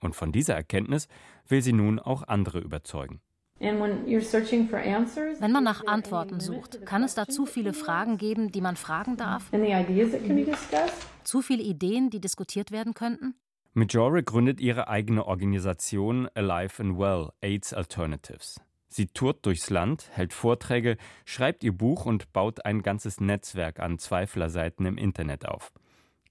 Und 0.00 0.16
von 0.16 0.32
dieser 0.32 0.54
Erkenntnis 0.54 1.08
will 1.46 1.60
sie 1.60 1.74
nun 1.74 1.98
auch 1.98 2.22
andere 2.22 2.60
überzeugen. 2.60 3.20
Wenn 3.60 5.52
man 5.52 5.64
nach 5.64 5.86
Antworten 5.86 6.38
sucht, 6.38 6.86
kann 6.86 7.02
es 7.02 7.14
da 7.14 7.26
zu 7.26 7.44
viele 7.44 7.72
Fragen 7.72 8.16
geben, 8.16 8.52
die 8.52 8.60
man 8.60 8.76
fragen 8.76 9.16
darf? 9.16 9.50
Zu 11.24 11.42
viele 11.42 11.62
Ideen, 11.62 12.10
die 12.10 12.20
diskutiert 12.20 12.70
werden 12.70 12.94
könnten? 12.94 13.34
Majore 13.74 14.22
gründet 14.22 14.60
ihre 14.60 14.88
eigene 14.88 15.26
Organisation 15.26 16.28
Alive 16.34 16.82
and 16.82 16.98
Well 16.98 17.30
AIDS 17.40 17.72
Alternatives. 17.72 18.60
Sie 18.88 19.06
tourt 19.06 19.44
durchs 19.44 19.70
Land, 19.70 20.08
hält 20.12 20.32
Vorträge, 20.32 20.96
schreibt 21.24 21.62
ihr 21.62 21.72
Buch 21.72 22.06
und 22.06 22.32
baut 22.32 22.64
ein 22.64 22.82
ganzes 22.82 23.20
Netzwerk 23.20 23.80
an 23.80 23.98
Zweiflerseiten 23.98 24.86
im 24.86 24.96
Internet 24.96 25.46
auf. 25.46 25.72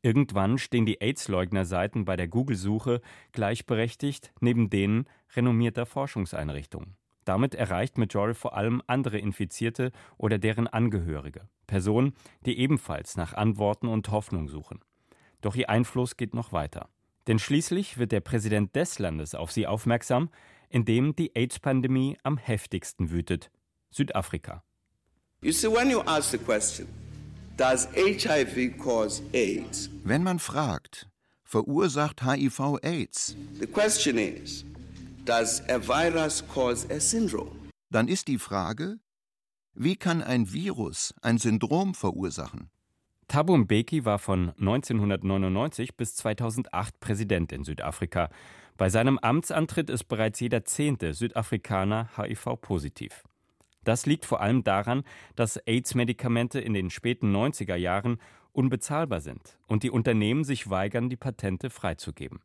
Irgendwann 0.01 0.57
stehen 0.57 0.85
die 0.85 1.01
AIDS-Leugner-Seiten 1.01 2.05
bei 2.05 2.15
der 2.15 2.27
Google-Suche 2.27 3.01
gleichberechtigt 3.31 4.31
neben 4.39 4.69
denen 4.69 5.05
renommierter 5.35 5.85
Forschungseinrichtungen. 5.85 6.95
Damit 7.27 7.55
erreicht 7.55 7.97
Majori 7.97 8.33
vor 8.33 8.55
allem 8.55 8.81
andere 8.87 9.17
Infizierte 9.17 9.91
oder 10.17 10.37
deren 10.37 10.65
Angehörige, 10.65 11.49
Personen, 11.67 12.13
die 12.45 12.57
ebenfalls 12.57 13.17
nach 13.17 13.33
Antworten 13.33 13.89
und 13.89 14.09
Hoffnung 14.11 14.47
suchen. 14.47 14.79
Doch 15.41 15.53
ihr 15.57 15.69
Einfluss 15.69 16.15
geht 16.15 16.33
noch 16.33 16.53
weiter. 16.53 16.87
Denn 17.27 17.37
schließlich 17.37 17.97
wird 17.97 18.13
der 18.13 18.21
Präsident 18.21 18.73
des 18.77 18.97
Landes 18.97 19.35
auf 19.35 19.51
sie 19.51 19.67
aufmerksam, 19.67 20.29
in 20.69 20.85
dem 20.85 21.17
die 21.17 21.35
AIDS-Pandemie 21.35 22.17
am 22.23 22.37
heftigsten 22.37 23.11
wütet, 23.11 23.51
Südafrika. 23.91 24.63
You 25.41 25.51
see, 25.51 25.67
when 25.67 25.89
you 25.89 25.99
ask 26.05 26.31
the 26.31 26.37
question, 26.37 26.87
does 27.57 27.89
HIV 27.93 28.77
cause 28.81 29.21
AIDS? 29.33 29.89
Wenn 30.05 30.23
man 30.23 30.39
fragt, 30.39 31.09
verursacht 31.43 32.23
HIV 32.23 32.77
AIDS? 32.83 33.35
The 33.59 33.67
question 33.67 34.17
is, 34.17 34.63
Does 35.27 35.61
a 35.67 35.77
virus 35.85 36.41
cause 36.47 36.87
a 36.89 37.01
syndrome? 37.01 37.51
Dann 37.89 38.07
ist 38.07 38.29
die 38.29 38.37
Frage, 38.37 38.97
wie 39.73 39.97
kann 39.97 40.23
ein 40.23 40.53
Virus 40.53 41.13
ein 41.21 41.37
Syndrom 41.37 41.95
verursachen? 41.95 42.69
Thabo 43.27 43.57
Mbeki 43.57 44.05
war 44.05 44.19
von 44.19 44.51
1999 44.51 45.97
bis 45.97 46.15
2008 46.15 47.01
Präsident 47.01 47.51
in 47.51 47.65
Südafrika. 47.65 48.29
Bei 48.77 48.87
seinem 48.87 49.19
Amtsantritt 49.19 49.89
ist 49.89 50.05
bereits 50.05 50.39
jeder 50.39 50.63
zehnte 50.63 51.13
Südafrikaner 51.13 52.07
HIV-positiv. 52.15 53.25
Das 53.83 54.05
liegt 54.05 54.23
vor 54.23 54.39
allem 54.39 54.63
daran, 54.63 55.03
dass 55.35 55.57
AIDS-Medikamente 55.57 56.61
in 56.61 56.73
den 56.73 56.89
späten 56.89 57.35
90er 57.35 57.75
Jahren 57.75 58.21
unbezahlbar 58.53 59.19
sind 59.19 59.57
und 59.67 59.83
die 59.83 59.91
Unternehmen 59.91 60.45
sich 60.45 60.69
weigern, 60.69 61.09
die 61.09 61.17
Patente 61.17 61.69
freizugeben. 61.69 62.39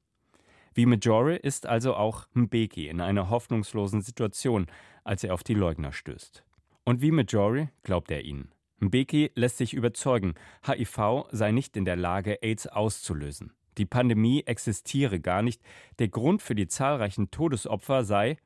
Wie 0.74 0.86
Majore 0.86 1.36
ist 1.36 1.66
also 1.66 1.94
auch 1.94 2.26
Mbeki 2.32 2.88
in 2.88 3.00
einer 3.00 3.28
hoffnungslosen 3.28 4.00
Situation, 4.00 4.66
als 5.04 5.22
er 5.22 5.34
auf 5.34 5.42
die 5.42 5.54
Leugner 5.54 5.92
stößt. 5.92 6.44
Und 6.84 7.02
wie 7.02 7.10
Majore 7.10 7.68
glaubt 7.82 8.10
er 8.10 8.24
ihnen. 8.24 8.52
Mbeki 8.78 9.30
lässt 9.34 9.58
sich 9.58 9.74
überzeugen, 9.74 10.34
HIV 10.66 11.26
sei 11.30 11.52
nicht 11.52 11.76
in 11.76 11.84
der 11.84 11.96
Lage, 11.96 12.42
AIDS 12.42 12.66
auszulösen. 12.66 13.52
Die 13.78 13.86
Pandemie 13.86 14.42
existiere 14.46 15.20
gar 15.20 15.42
nicht. 15.42 15.62
Der 15.98 16.08
Grund 16.08 16.42
für 16.42 16.54
die 16.54 16.68
zahlreichen 16.68 17.30
Todesopfer 17.30 18.04
sei 18.04 18.38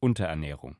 Unterernährung. 0.00 0.76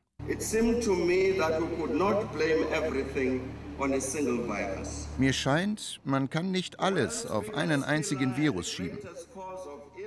Mir 5.17 5.33
scheint, 5.33 5.99
man 6.03 6.29
kann 6.29 6.51
nicht 6.51 6.79
alles 6.79 7.25
auf 7.25 7.53
einen 7.53 7.83
einzigen 7.83 8.37
Virus 8.37 8.69
schieben. 8.69 8.99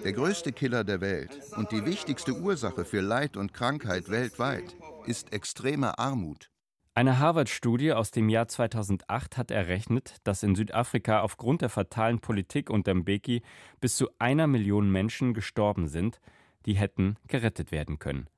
Der 0.05 0.13
größte 0.13 0.53
Killer 0.53 0.85
der 0.85 1.01
Welt 1.01 1.41
und 1.57 1.73
die 1.73 1.87
wichtigste 1.87 2.35
Ursache 2.35 2.85
für 2.85 3.01
Leid 3.01 3.39
und 3.39 3.55
Krankheit 3.55 4.11
weltweit 4.11 4.77
ist 5.07 5.33
extreme 5.33 5.99
Armut. 5.99 6.51
Eine 6.93 7.19
Harvard-Studie 7.19 7.95
aus 7.95 8.11
dem 8.11 8.29
Jahr 8.29 8.47
2008 8.47 9.39
hat 9.39 9.51
errechnet, 9.51 10.17
dass 10.25 10.43
in 10.43 10.57
Südafrika 10.57 11.23
aufgrund 11.23 11.63
der 11.63 11.71
fatalen 11.71 12.21
Politik 12.21 12.69
unter 12.69 12.93
Mbeki 12.95 13.41
bis 13.81 13.97
zu 13.97 14.11
einer 14.19 14.47
Million 14.47 14.93
Menschen 14.93 15.33
gestorben 15.33 15.89
sind, 15.89 16.21
die 16.67 16.75
hätten 16.75 17.17
gerettet 17.27 17.73
werden 17.73 17.99
können. 17.99 18.29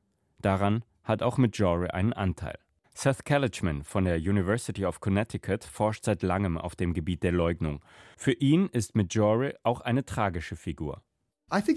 Daran 0.41 0.85
hat 1.03 1.21
auch 1.21 1.37
Majore 1.37 1.93
einen 1.93 2.13
Anteil. 2.13 2.59
Seth 2.95 3.25
Kalichman 3.25 3.83
von 3.83 4.05
der 4.05 4.19
University 4.19 4.87
of 4.87 5.01
Connecticut 5.01 5.65
forscht 5.65 6.05
seit 6.05 6.23
langem 6.23 6.57
auf 6.59 6.77
dem 6.77 6.95
Gebiet 6.95 7.25
der 7.25 7.33
Leugnung. 7.33 7.85
Für 8.17 8.33
ihn 8.33 8.69
ist 8.69 8.95
Majore 8.95 9.57
auch 9.65 9.81
eine 9.81 10.07
tragische 10.07 10.55
Figur. 10.55 11.03
Ich 11.49 11.69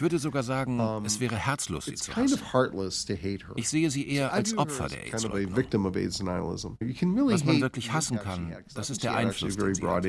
würde 0.00 0.18
sogar 0.18 0.42
sagen, 0.42 0.80
es 1.04 1.20
wäre 1.20 1.36
herzlos, 1.36 1.84
sie 1.84 1.94
zu 1.94 2.16
hassen. 2.16 2.40
Ich 3.54 3.68
sehe 3.68 3.88
sie 3.88 4.08
eher 4.08 4.32
als 4.32 4.58
Opfer 4.58 4.88
der 4.88 5.04
AIDS. 5.04 5.22
Kind 5.22 5.32
of 5.32 5.38
Was 7.30 7.44
man 7.44 7.60
wirklich 7.60 7.92
hassen 7.92 8.18
kann, 8.18 8.52
das 8.74 8.90
ist 8.90 9.04
der 9.04 9.14
Einfluss, 9.14 9.56
den 9.56 9.76
sie 9.76 9.86
hat. 9.86 10.04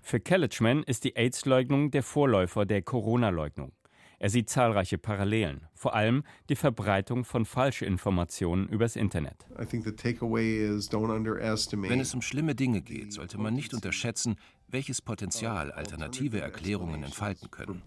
Für 0.00 0.20
Kellichman 0.20 0.84
ist 0.84 1.04
die 1.04 1.16
AIDS-Leugnung 1.16 1.90
der 1.90 2.02
Vorläufer 2.02 2.64
der 2.64 2.80
Corona-Leugnung. 2.80 3.72
Er 4.18 4.30
sieht 4.30 4.48
zahlreiche 4.48 4.96
Parallelen, 4.96 5.66
vor 5.74 5.94
allem 5.94 6.22
die 6.48 6.56
Verbreitung 6.56 7.26
von 7.26 7.44
Falschinformationen 7.44 8.66
übers 8.68 8.96
Internet. 8.96 9.44
Wenn 9.50 12.00
es 12.00 12.14
um 12.14 12.22
schlimme 12.22 12.54
Dinge 12.54 12.80
geht, 12.80 13.12
sollte 13.12 13.36
man 13.36 13.52
nicht 13.52 13.74
unterschätzen, 13.74 14.36
welches 14.68 15.00
Potenzial 15.00 15.72
alternative 15.72 16.40
Erklärungen 16.40 17.02
entfalten 17.02 17.50
können. 17.50 17.82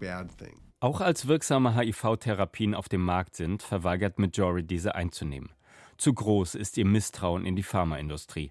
Auch 0.80 1.00
als 1.00 1.28
wirksame 1.28 1.76
HIV-Therapien 1.76 2.74
auf 2.74 2.88
dem 2.88 3.04
Markt 3.04 3.36
sind, 3.36 3.62
verweigert 3.62 4.18
Majori 4.18 4.62
diese 4.62 4.94
einzunehmen. 4.94 5.50
Zu 5.98 6.14
groß 6.14 6.54
ist 6.54 6.78
ihr 6.78 6.86
Misstrauen 6.86 7.44
in 7.44 7.56
die 7.56 7.62
Pharmaindustrie. 7.62 8.50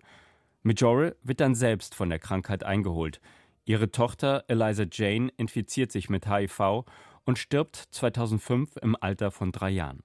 Majori 0.62 1.14
wird 1.24 1.40
dann 1.40 1.56
selbst 1.56 1.96
von 1.96 2.10
der 2.10 2.20
Krankheit 2.20 2.64
eingeholt. 2.64 3.20
Ihre 3.66 3.92
Tochter 3.92 4.44
Eliza 4.48 4.86
Jane 4.92 5.32
infiziert 5.38 5.92
sich 5.92 6.10
mit 6.10 6.28
HIV 6.30 6.86
und 7.26 7.40
stirbt 7.40 7.88
2005 7.92 8.78
im 8.78 8.96
Alter 9.00 9.32
von 9.32 9.52
drei 9.52 9.70
Jahren. 9.70 10.04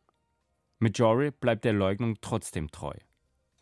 Majori 0.79 1.31
bleibt 1.31 1.65
der 1.65 1.73
Leugnung 1.73 2.17
trotzdem 2.21 2.71
treu 2.71 2.95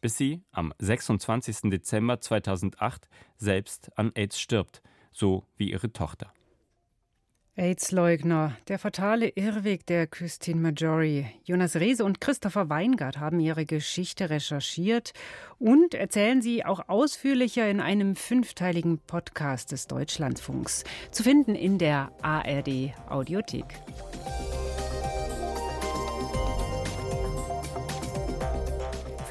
bis 0.02 0.18
sie 0.18 0.42
am 0.50 0.74
26. 0.78 1.70
Dezember 1.70 2.20
2008 2.20 3.08
selbst 3.38 3.90
an 3.96 4.12
AIDS 4.14 4.38
stirbt, 4.38 4.82
so 5.12 5.46
wie 5.56 5.70
ihre 5.70 5.90
Tochter. 5.92 6.30
AIDS-Leugner, 7.54 8.56
der 8.68 8.78
fatale 8.78 9.28
Irrweg 9.28 9.84
der 9.86 10.06
Küstin 10.06 10.62
Majori. 10.62 11.26
Jonas 11.44 11.76
Rehse 11.76 12.02
und 12.02 12.18
Christopher 12.18 12.70
Weingart 12.70 13.20
haben 13.20 13.40
ihre 13.40 13.66
Geschichte 13.66 14.30
recherchiert 14.30 15.12
und 15.58 15.94
erzählen 15.94 16.40
sie 16.40 16.64
auch 16.64 16.88
ausführlicher 16.88 17.68
in 17.68 17.80
einem 17.80 18.16
fünfteiligen 18.16 18.98
Podcast 18.98 19.70
des 19.70 19.86
Deutschlandfunks, 19.86 20.84
zu 21.10 21.22
finden 21.22 21.54
in 21.54 21.76
der 21.76 22.10
ARD 22.22 22.94
Audiothek. 23.10 23.66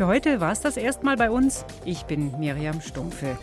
Für 0.02 0.08
heute 0.08 0.42
war 0.42 0.52
es 0.52 0.62
das 0.62 0.78
erstmal 0.78 1.16
bei 1.16 1.30
uns. 1.30 1.64
Ich 1.86 2.06
bin 2.06 2.40
Miriam 2.40 2.82
Stumpfe. 2.82 3.38